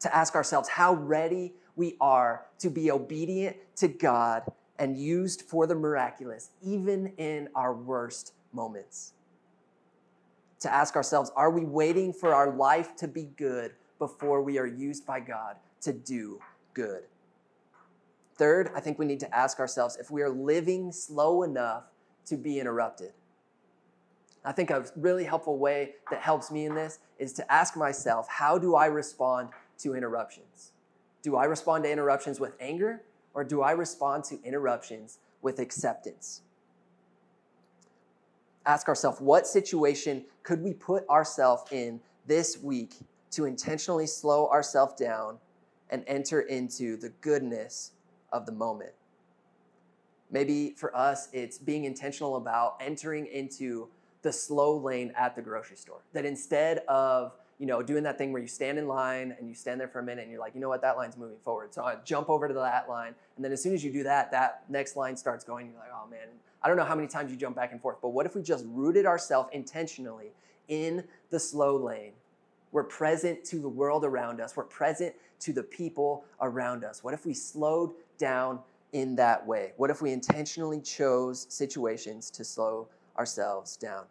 To 0.00 0.14
ask 0.14 0.34
ourselves 0.34 0.68
how 0.68 0.94
ready 0.94 1.54
we 1.76 1.96
are 2.00 2.46
to 2.58 2.70
be 2.70 2.90
obedient 2.90 3.56
to 3.76 3.88
God 3.88 4.50
and 4.78 4.96
used 4.96 5.42
for 5.42 5.66
the 5.66 5.76
miraculous, 5.76 6.50
even 6.60 7.12
in 7.18 7.48
our 7.54 7.72
worst 7.72 8.32
moments. 8.52 9.12
To 10.60 10.72
ask 10.72 10.96
ourselves, 10.96 11.30
are 11.36 11.50
we 11.50 11.64
waiting 11.64 12.12
for 12.12 12.34
our 12.34 12.50
life 12.50 12.96
to 12.96 13.08
be 13.08 13.30
good 13.36 13.74
before 13.98 14.42
we 14.42 14.58
are 14.58 14.66
used 14.66 15.06
by 15.06 15.20
God 15.20 15.56
to 15.82 15.92
do 15.92 16.40
good? 16.74 17.04
Third, 18.42 18.72
I 18.74 18.80
think 18.80 18.98
we 18.98 19.06
need 19.06 19.20
to 19.20 19.32
ask 19.32 19.60
ourselves 19.60 19.96
if 20.00 20.10
we 20.10 20.20
are 20.20 20.28
living 20.28 20.90
slow 20.90 21.44
enough 21.44 21.84
to 22.26 22.36
be 22.36 22.58
interrupted. 22.58 23.12
I 24.44 24.50
think 24.50 24.70
a 24.70 24.84
really 24.96 25.22
helpful 25.22 25.58
way 25.58 25.92
that 26.10 26.20
helps 26.20 26.50
me 26.50 26.64
in 26.64 26.74
this 26.74 26.98
is 27.20 27.32
to 27.34 27.52
ask 27.52 27.76
myself, 27.76 28.26
how 28.28 28.58
do 28.58 28.74
I 28.74 28.86
respond 28.86 29.50
to 29.78 29.94
interruptions? 29.94 30.72
Do 31.22 31.36
I 31.36 31.44
respond 31.44 31.84
to 31.84 31.92
interruptions 31.92 32.40
with 32.40 32.54
anger 32.58 33.04
or 33.32 33.44
do 33.44 33.62
I 33.62 33.70
respond 33.70 34.24
to 34.24 34.42
interruptions 34.42 35.20
with 35.40 35.60
acceptance? 35.60 36.42
Ask 38.66 38.88
ourselves, 38.88 39.20
what 39.20 39.46
situation 39.46 40.24
could 40.42 40.62
we 40.64 40.74
put 40.74 41.08
ourselves 41.08 41.70
in 41.70 42.00
this 42.26 42.58
week 42.58 42.94
to 43.30 43.44
intentionally 43.44 44.08
slow 44.08 44.48
ourselves 44.48 44.94
down 44.94 45.38
and 45.90 46.02
enter 46.08 46.40
into 46.40 46.96
the 46.96 47.10
goodness 47.20 47.92
of 48.32 48.46
the 48.46 48.52
moment? 48.52 48.92
Maybe 50.30 50.74
for 50.76 50.96
us, 50.96 51.28
it's 51.32 51.58
being 51.58 51.84
intentional 51.84 52.36
about 52.36 52.76
entering 52.80 53.26
into 53.26 53.88
the 54.22 54.32
slow 54.32 54.76
lane 54.76 55.12
at 55.16 55.36
the 55.36 55.42
grocery 55.42 55.76
store. 55.76 56.00
That 56.12 56.24
instead 56.24 56.78
of 56.88 57.32
you 57.62 57.66
know, 57.66 57.80
doing 57.80 58.02
that 58.02 58.18
thing 58.18 58.32
where 58.32 58.42
you 58.42 58.48
stand 58.48 58.76
in 58.76 58.88
line 58.88 59.36
and 59.38 59.48
you 59.48 59.54
stand 59.54 59.80
there 59.80 59.86
for 59.86 60.00
a 60.00 60.02
minute 60.02 60.22
and 60.22 60.32
you're 60.32 60.40
like, 60.40 60.52
you 60.52 60.60
know 60.60 60.68
what, 60.68 60.82
that 60.82 60.96
line's 60.96 61.16
moving 61.16 61.36
forward. 61.44 61.72
So 61.72 61.84
I 61.84 61.94
jump 62.04 62.28
over 62.28 62.48
to 62.48 62.54
that 62.54 62.88
line. 62.88 63.14
And 63.36 63.44
then 63.44 63.52
as 63.52 63.62
soon 63.62 63.72
as 63.72 63.84
you 63.84 63.92
do 63.92 64.02
that, 64.02 64.32
that 64.32 64.64
next 64.68 64.96
line 64.96 65.16
starts 65.16 65.44
going. 65.44 65.66
You're 65.66 65.78
like, 65.78 65.90
oh 65.94 66.08
man, 66.10 66.26
I 66.60 66.66
don't 66.66 66.76
know 66.76 66.82
how 66.82 66.96
many 66.96 67.06
times 67.06 67.30
you 67.30 67.36
jump 67.36 67.54
back 67.54 67.70
and 67.70 67.80
forth, 67.80 67.98
but 68.02 68.08
what 68.08 68.26
if 68.26 68.34
we 68.34 68.42
just 68.42 68.64
rooted 68.66 69.06
ourselves 69.06 69.48
intentionally 69.52 70.32
in 70.66 71.04
the 71.30 71.38
slow 71.38 71.76
lane? 71.76 72.14
We're 72.72 72.82
present 72.82 73.44
to 73.44 73.60
the 73.60 73.68
world 73.68 74.04
around 74.04 74.40
us, 74.40 74.56
we're 74.56 74.64
present 74.64 75.14
to 75.38 75.52
the 75.52 75.62
people 75.62 76.24
around 76.40 76.82
us. 76.82 77.04
What 77.04 77.14
if 77.14 77.24
we 77.24 77.32
slowed 77.32 77.92
down 78.22 78.60
in 78.92 79.16
that 79.16 79.44
way? 79.46 79.72
What 79.76 79.90
if 79.90 80.00
we 80.00 80.12
intentionally 80.12 80.80
chose 80.80 81.46
situations 81.50 82.30
to 82.30 82.44
slow 82.44 82.88
ourselves 83.18 83.76
down? 83.76 84.04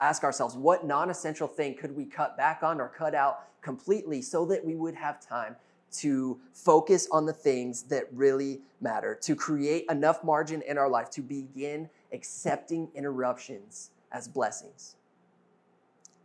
ask 0.00 0.24
ourselves 0.24 0.56
what 0.56 0.86
non 0.86 1.10
essential 1.10 1.46
thing 1.46 1.74
could 1.74 1.94
we 1.94 2.04
cut 2.04 2.36
back 2.36 2.62
on 2.62 2.80
or 2.80 2.88
cut 2.88 3.14
out 3.14 3.44
completely 3.62 4.22
so 4.22 4.46
that 4.46 4.64
we 4.64 4.74
would 4.74 4.94
have 4.94 5.20
time 5.20 5.56
to 5.92 6.38
focus 6.52 7.08
on 7.10 7.26
the 7.26 7.32
things 7.32 7.82
that 7.84 8.04
really 8.12 8.60
matter, 8.80 9.18
to 9.20 9.34
create 9.34 9.84
enough 9.90 10.22
margin 10.22 10.62
in 10.62 10.78
our 10.78 10.88
life 10.88 11.10
to 11.10 11.20
begin 11.20 11.88
accepting 12.12 12.88
interruptions 12.94 13.90
as 14.12 14.28
blessings. 14.28 14.96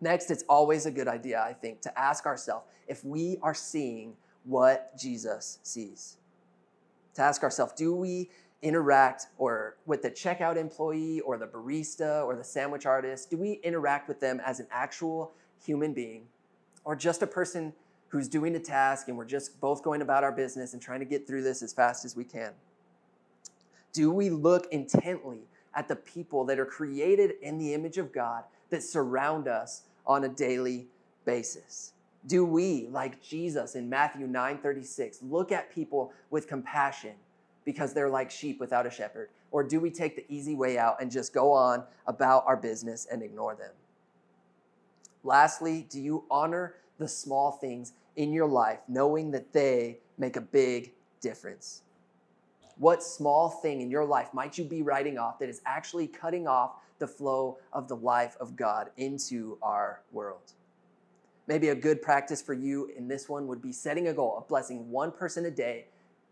Next, 0.02 0.30
it's 0.30 0.44
always 0.48 0.86
a 0.86 0.92
good 0.92 1.08
idea, 1.08 1.42
I 1.42 1.54
think, 1.54 1.82
to 1.82 2.00
ask 2.00 2.26
ourselves 2.26 2.66
if 2.88 3.04
we 3.04 3.38
are 3.42 3.56
seeing 3.56 4.14
what 4.44 4.96
Jesus 4.98 5.60
sees. 5.64 6.18
To 7.16 7.22
ask 7.22 7.44
ourselves, 7.44 7.74
do 7.74 7.94
we 7.96 8.30
interact 8.62 9.28
or 9.38 9.78
with 9.86 10.02
the 10.02 10.12
checkout 10.12 10.58
employee 10.58 11.22
or 11.22 11.38
the 11.38 11.48
barista 11.48 12.26
or 12.26 12.36
the 12.36 12.44
sandwich 12.44 12.86
artist? 12.86 13.30
Do 13.30 13.38
we 13.38 13.54
interact 13.64 14.08
with 14.08 14.20
them 14.20 14.42
as 14.46 14.60
an 14.60 14.68
actual 14.72 15.34
human 15.64 15.94
being 15.94 16.28
or 16.84 16.96
just 16.96 17.22
a 17.22 17.28
person 17.28 17.74
who's 18.10 18.28
doing 18.28 18.56
a 18.56 18.60
task 18.60 19.08
and 19.08 19.18
we're 19.18 19.26
just 19.26 19.60
both 19.60 19.84
going 19.84 20.02
about 20.02 20.24
our 20.24 20.32
business 20.32 20.74
and 20.74 20.82
trying 20.82 21.00
to 21.00 21.06
get 21.06 21.28
through 21.28 21.44
this 21.44 21.62
as 21.62 21.74
fast 21.74 22.06
as 22.06 22.16
we 22.16 22.24
can? 22.24 22.52
Do 23.94 24.12
we 24.12 24.30
look 24.30 24.68
intently 24.72 25.48
at 25.74 25.88
the 25.88 25.96
people 25.96 26.46
that 26.46 26.60
are 26.60 26.66
created 26.66 27.34
in 27.42 27.58
the 27.58 27.74
image 27.74 27.98
of 27.98 28.12
God 28.12 28.44
that 28.70 28.84
surround 28.84 29.48
us 29.48 29.84
on 30.06 30.26
a 30.26 30.30
daily 30.30 30.88
basis? 31.24 31.94
Do 32.28 32.44
we, 32.46 32.88
like 32.88 33.22
Jesus 33.22 33.76
in 33.76 33.90
Matthew 33.90 34.28
9:36, 34.28 35.22
look 35.22 35.52
at 35.52 35.70
people 35.70 36.12
with 36.30 36.48
compassion 36.48 37.16
because 37.66 37.94
they're 37.94 38.10
like 38.10 38.32
sheep 38.32 38.60
without 38.60 38.88
a 38.88 38.92
shepherd? 38.92 39.30
Or 39.52 39.64
do 39.64 39.80
we 39.80 39.92
take 39.92 40.16
the 40.16 40.26
easy 40.28 40.56
way 40.56 40.78
out 40.78 41.02
and 41.02 41.12
just 41.12 41.34
go 41.34 41.52
on 41.52 41.84
about 42.08 42.44
our 42.48 42.58
business 42.58 43.08
and 43.12 43.22
ignore 43.22 43.56
them? 43.56 43.72
Lastly, 45.24 45.86
do 45.90 46.00
you 46.00 46.26
honor 46.30 46.76
the 46.98 47.08
small 47.08 47.52
things 47.52 47.94
in 48.16 48.32
your 48.32 48.48
life, 48.48 48.80
knowing 48.88 49.32
that 49.32 49.54
they 49.54 50.00
make 50.18 50.36
a 50.36 50.42
big 50.42 50.94
difference? 51.22 51.82
What 52.78 53.04
small 53.04 53.50
thing 53.50 53.82
in 53.82 53.90
your 53.90 54.06
life 54.06 54.34
might 54.34 54.58
you 54.58 54.66
be 54.66 54.82
writing 54.82 55.18
off 55.18 55.40
that 55.40 55.50
is 55.50 55.62
actually 55.66 56.08
cutting 56.08 56.48
off 56.48 56.74
the 57.00 57.08
flow 57.08 57.58
of 57.74 57.88
the 57.88 57.96
life 57.96 58.36
of 58.40 58.56
God 58.56 58.90
into 58.98 59.58
our 59.62 60.02
world? 60.12 60.54
Maybe 61.48 61.70
a 61.70 61.76
good 61.76 62.02
practice 62.02 62.42
for 62.42 62.54
you 62.54 62.92
in 62.98 63.08
this 63.08 63.30
one 63.30 63.48
would 63.48 63.62
be 63.62 63.72
setting 63.72 64.08
a 64.08 64.14
goal 64.14 64.36
of 64.38 64.48
blessing 64.48 64.90
one 64.90 65.12
person 65.12 65.46
a 65.46 65.52
day 65.52 65.86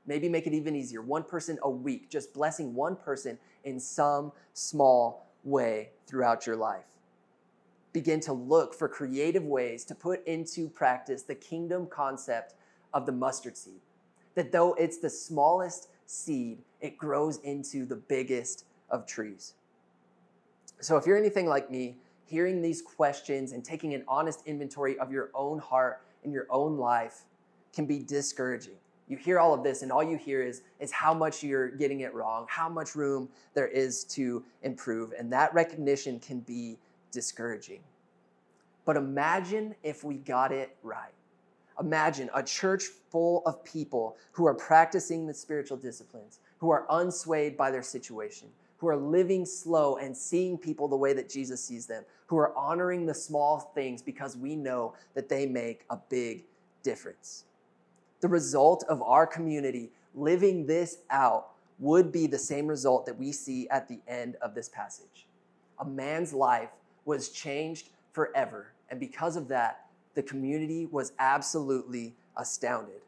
Maybe 0.05 0.27
make 0.27 0.47
it 0.47 0.53
even 0.53 0.75
easier 0.75 1.01
one 1.01 1.23
person 1.23 1.57
a 1.63 1.69
week, 1.69 2.09
just 2.09 2.33
blessing 2.33 2.73
one 2.73 2.95
person 2.95 3.37
in 3.63 3.79
some 3.79 4.31
small 4.53 5.27
way 5.43 5.89
throughout 6.07 6.45
your 6.45 6.57
life. 6.57 6.83
Begin 7.93 8.19
to 8.21 8.33
look 8.33 8.73
for 8.73 8.89
creative 8.89 9.43
ways 9.43 9.85
to 9.85 9.95
put 9.95 10.25
into 10.27 10.67
practice 10.67 11.21
the 11.23 11.35
kingdom 11.35 11.87
concept 11.87 12.55
of 12.93 13.05
the 13.05 13.11
mustard 13.11 13.55
seed. 13.55 13.79
That 14.35 14.51
though 14.51 14.73
it's 14.73 14.97
the 14.97 15.09
smallest 15.09 15.89
seed, 16.05 16.59
it 16.81 16.97
grows 16.97 17.37
into 17.39 17.85
the 17.85 17.95
biggest 17.95 18.65
of 18.89 19.05
trees. 19.05 19.53
So 20.81 20.97
if 20.97 21.05
you're 21.05 21.17
anything 21.17 21.47
like 21.47 21.71
me, 21.71 21.95
hearing 22.33 22.63
these 22.63 22.81
questions 22.81 23.51
and 23.51 23.63
taking 23.63 23.93
an 23.93 24.03
honest 24.07 24.41
inventory 24.47 24.97
of 24.97 25.11
your 25.11 25.29
own 25.35 25.59
heart 25.59 26.01
and 26.23 26.33
your 26.33 26.47
own 26.49 26.77
life 26.77 27.25
can 27.75 27.85
be 27.85 27.99
discouraging. 27.99 28.73
You 29.07 29.17
hear 29.17 29.37
all 29.37 29.53
of 29.53 29.61
this, 29.61 29.83
and 29.83 29.91
all 29.91 30.01
you 30.01 30.17
hear 30.17 30.41
is, 30.41 30.63
is 30.79 30.91
how 30.91 31.13
much 31.13 31.43
you're 31.43 31.69
getting 31.69 31.99
it 31.99 32.11
wrong, 32.11 32.47
how 32.49 32.67
much 32.67 32.95
room 32.95 33.29
there 33.53 33.67
is 33.67 34.03
to 34.05 34.43
improve. 34.63 35.13
And 35.15 35.31
that 35.31 35.53
recognition 35.53 36.19
can 36.19 36.39
be 36.39 36.79
discouraging. 37.11 37.81
But 38.83 38.97
imagine 38.97 39.75
if 39.83 40.03
we 40.03 40.15
got 40.15 40.51
it 40.51 40.75
right. 40.81 41.13
Imagine 41.79 42.31
a 42.33 42.41
church 42.41 42.85
full 43.11 43.43
of 43.45 43.63
people 43.63 44.17
who 44.31 44.47
are 44.47 44.55
practicing 44.55 45.27
the 45.27 45.35
spiritual 45.35 45.77
disciplines, 45.77 46.39
who 46.57 46.71
are 46.71 46.87
unswayed 46.89 47.55
by 47.55 47.69
their 47.69 47.83
situation, 47.83 48.47
who 48.83 48.89
are 48.89 48.97
living 48.97 49.45
slow 49.45 49.95
and 49.95 50.15
seeing 50.15 50.57
people 50.57 50.89
the 50.89 50.95
way 50.97 51.13
that 51.13 51.29
Jesus 51.29 51.63
sees 51.63 51.85
them, 51.85 52.03
who 52.27 52.35
are 52.35 52.53
honoring 52.57 53.05
the 53.05 53.13
small 53.13 53.71
things 53.73 54.01
because 54.01 54.35
we 54.35 54.57
know 54.57 54.93
that 55.13 55.29
they 55.29 55.45
make 55.45 55.85
a 55.89 55.97
big 56.09 56.43
difference. 56.83 57.45
The 58.19 58.27
result 58.27 58.83
of 58.89 59.01
our 59.01 59.25
community 59.25 59.89
living 60.13 60.65
this 60.65 60.97
out 61.11 61.51
would 61.79 62.11
be 62.11 62.27
the 62.27 62.37
same 62.37 62.67
result 62.67 63.05
that 63.05 63.17
we 63.17 63.31
see 63.31 63.69
at 63.69 63.87
the 63.87 64.01
end 64.05 64.35
of 64.41 64.53
this 64.53 64.67
passage. 64.67 65.27
A 65.79 65.85
man's 65.85 66.33
life 66.33 66.71
was 67.05 67.29
changed 67.29 67.87
forever, 68.11 68.73
and 68.89 68.99
because 68.99 69.37
of 69.37 69.47
that, 69.47 69.85
the 70.13 70.23
community 70.23 70.87
was 70.87 71.13
absolutely 71.19 72.15
astounded. 72.35 72.99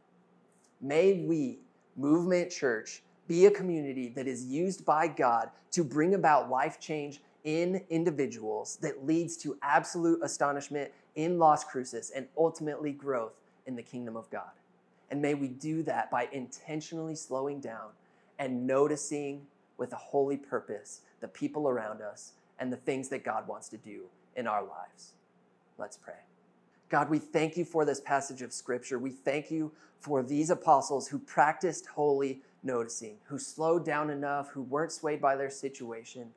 May 0.79 1.19
we, 1.19 1.59
Movement 1.97 2.49
Church, 2.49 3.01
be 3.27 3.45
a 3.45 3.51
community 3.51 4.09
that 4.09 4.27
is 4.27 4.45
used 4.45 4.85
by 4.85 5.07
God 5.07 5.49
to 5.71 5.83
bring 5.83 6.13
about 6.13 6.49
life 6.49 6.79
change 6.79 7.21
in 7.43 7.83
individuals 7.89 8.77
that 8.81 9.05
leads 9.05 9.37
to 9.37 9.57
absolute 9.61 10.19
astonishment 10.23 10.91
in 11.15 11.37
Las 11.37 11.63
Cruces 11.63 12.11
and 12.15 12.27
ultimately 12.37 12.91
growth 12.91 13.33
in 13.67 13.75
the 13.75 13.83
kingdom 13.83 14.15
of 14.15 14.29
God. 14.29 14.51
And 15.11 15.21
may 15.21 15.33
we 15.33 15.47
do 15.47 15.83
that 15.83 16.09
by 16.09 16.27
intentionally 16.31 17.15
slowing 17.15 17.59
down 17.59 17.89
and 18.39 18.65
noticing 18.65 19.45
with 19.77 19.93
a 19.93 19.97
holy 19.97 20.37
purpose 20.37 21.01
the 21.21 21.27
people 21.27 21.69
around 21.69 22.01
us 22.01 22.33
and 22.59 22.71
the 22.71 22.77
things 22.77 23.09
that 23.09 23.23
God 23.23 23.47
wants 23.47 23.69
to 23.69 23.77
do 23.77 24.03
in 24.35 24.47
our 24.47 24.61
lives. 24.61 25.13
Let's 25.77 25.97
pray. 25.97 26.13
God, 26.89 27.09
we 27.09 27.19
thank 27.19 27.57
you 27.57 27.65
for 27.65 27.85
this 27.85 27.99
passage 27.99 28.41
of 28.41 28.53
scripture. 28.53 28.99
We 28.99 29.11
thank 29.11 29.51
you 29.51 29.71
for 29.99 30.23
these 30.23 30.49
apostles 30.49 31.07
who 31.07 31.19
practiced 31.19 31.87
holy 31.87 32.41
noticing, 32.65 33.15
who 33.25 33.37
slowed 33.37 33.85
down 33.85 34.09
enough, 34.09 34.49
who 34.49 34.63
weren't 34.63 34.91
swayed 34.91 35.21
by 35.21 35.35
their 35.35 35.49
situation, 35.49 36.29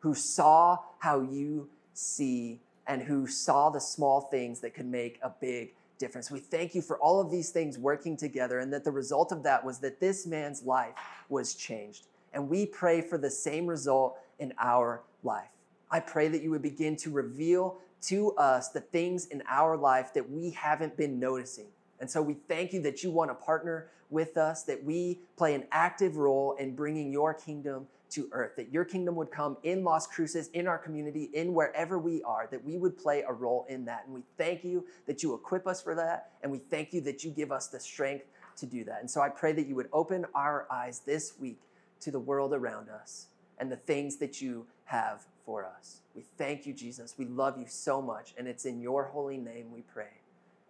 who 0.00 0.14
saw 0.14 0.78
how 0.98 1.20
you 1.20 1.68
see, 1.92 2.60
and 2.86 3.02
who 3.02 3.26
saw 3.26 3.70
the 3.70 3.80
small 3.80 4.22
things 4.22 4.60
that 4.60 4.74
could 4.74 4.86
make 4.86 5.18
a 5.22 5.30
big 5.30 5.74
difference. 5.98 6.30
We 6.30 6.40
thank 6.40 6.74
you 6.74 6.82
for 6.82 6.98
all 6.98 7.20
of 7.20 7.30
these 7.30 7.50
things 7.50 7.78
working 7.78 8.16
together, 8.16 8.58
and 8.58 8.72
that 8.72 8.84
the 8.84 8.90
result 8.90 9.32
of 9.32 9.42
that 9.44 9.64
was 9.64 9.78
that 9.78 10.00
this 10.00 10.26
man's 10.26 10.62
life 10.62 10.94
was 11.28 11.54
changed. 11.54 12.06
And 12.32 12.48
we 12.48 12.66
pray 12.66 13.00
for 13.00 13.16
the 13.16 13.30
same 13.30 13.66
result 13.66 14.18
in 14.38 14.52
our 14.58 15.02
life. 15.22 15.48
I 15.90 16.00
pray 16.00 16.28
that 16.28 16.42
you 16.42 16.50
would 16.50 16.62
begin 16.62 16.96
to 16.96 17.10
reveal 17.10 17.78
to 18.02 18.32
us 18.32 18.68
the 18.68 18.80
things 18.80 19.26
in 19.26 19.42
our 19.48 19.76
life 19.76 20.12
that 20.14 20.28
we 20.28 20.50
haven't 20.50 20.96
been 20.96 21.18
noticing 21.18 21.68
and 22.04 22.10
so 22.10 22.20
we 22.20 22.34
thank 22.34 22.74
you 22.74 22.82
that 22.82 23.02
you 23.02 23.10
want 23.10 23.30
to 23.30 23.34
partner 23.34 23.88
with 24.10 24.36
us, 24.36 24.62
that 24.64 24.84
we 24.84 25.20
play 25.38 25.54
an 25.54 25.64
active 25.72 26.18
role 26.18 26.54
in 26.58 26.74
bringing 26.74 27.10
your 27.10 27.32
kingdom 27.32 27.86
to 28.10 28.28
earth, 28.32 28.56
that 28.56 28.70
your 28.70 28.84
kingdom 28.84 29.14
would 29.14 29.30
come 29.30 29.56
in 29.62 29.82
Las 29.82 30.06
Cruces, 30.06 30.48
in 30.48 30.68
our 30.68 30.76
community, 30.76 31.30
in 31.32 31.54
wherever 31.54 31.98
we 31.98 32.22
are, 32.24 32.46
that 32.50 32.62
we 32.62 32.76
would 32.76 32.98
play 32.98 33.24
a 33.26 33.32
role 33.32 33.64
in 33.70 33.86
that. 33.86 34.02
And 34.04 34.14
we 34.14 34.20
thank 34.36 34.64
you 34.64 34.84
that 35.06 35.22
you 35.22 35.32
equip 35.32 35.66
us 35.66 35.80
for 35.80 35.94
that. 35.94 36.32
And 36.42 36.52
we 36.52 36.58
thank 36.58 36.92
you 36.92 37.00
that 37.00 37.24
you 37.24 37.30
give 37.30 37.50
us 37.50 37.68
the 37.68 37.80
strength 37.80 38.26
to 38.56 38.66
do 38.66 38.84
that. 38.84 39.00
And 39.00 39.10
so 39.10 39.22
I 39.22 39.30
pray 39.30 39.54
that 39.54 39.66
you 39.66 39.74
would 39.74 39.88
open 39.90 40.26
our 40.34 40.66
eyes 40.70 41.00
this 41.06 41.32
week 41.40 41.62
to 42.00 42.10
the 42.10 42.20
world 42.20 42.52
around 42.52 42.90
us 42.90 43.28
and 43.58 43.72
the 43.72 43.76
things 43.76 44.16
that 44.16 44.42
you 44.42 44.66
have 44.84 45.24
for 45.46 45.64
us. 45.64 46.02
We 46.14 46.26
thank 46.36 46.66
you, 46.66 46.74
Jesus. 46.74 47.14
We 47.16 47.24
love 47.24 47.58
you 47.58 47.64
so 47.66 48.02
much. 48.02 48.34
And 48.36 48.46
it's 48.46 48.66
in 48.66 48.82
your 48.82 49.04
holy 49.04 49.38
name 49.38 49.72
we 49.72 49.80
pray. 49.80 50.20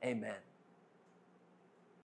Amen. 0.05 0.37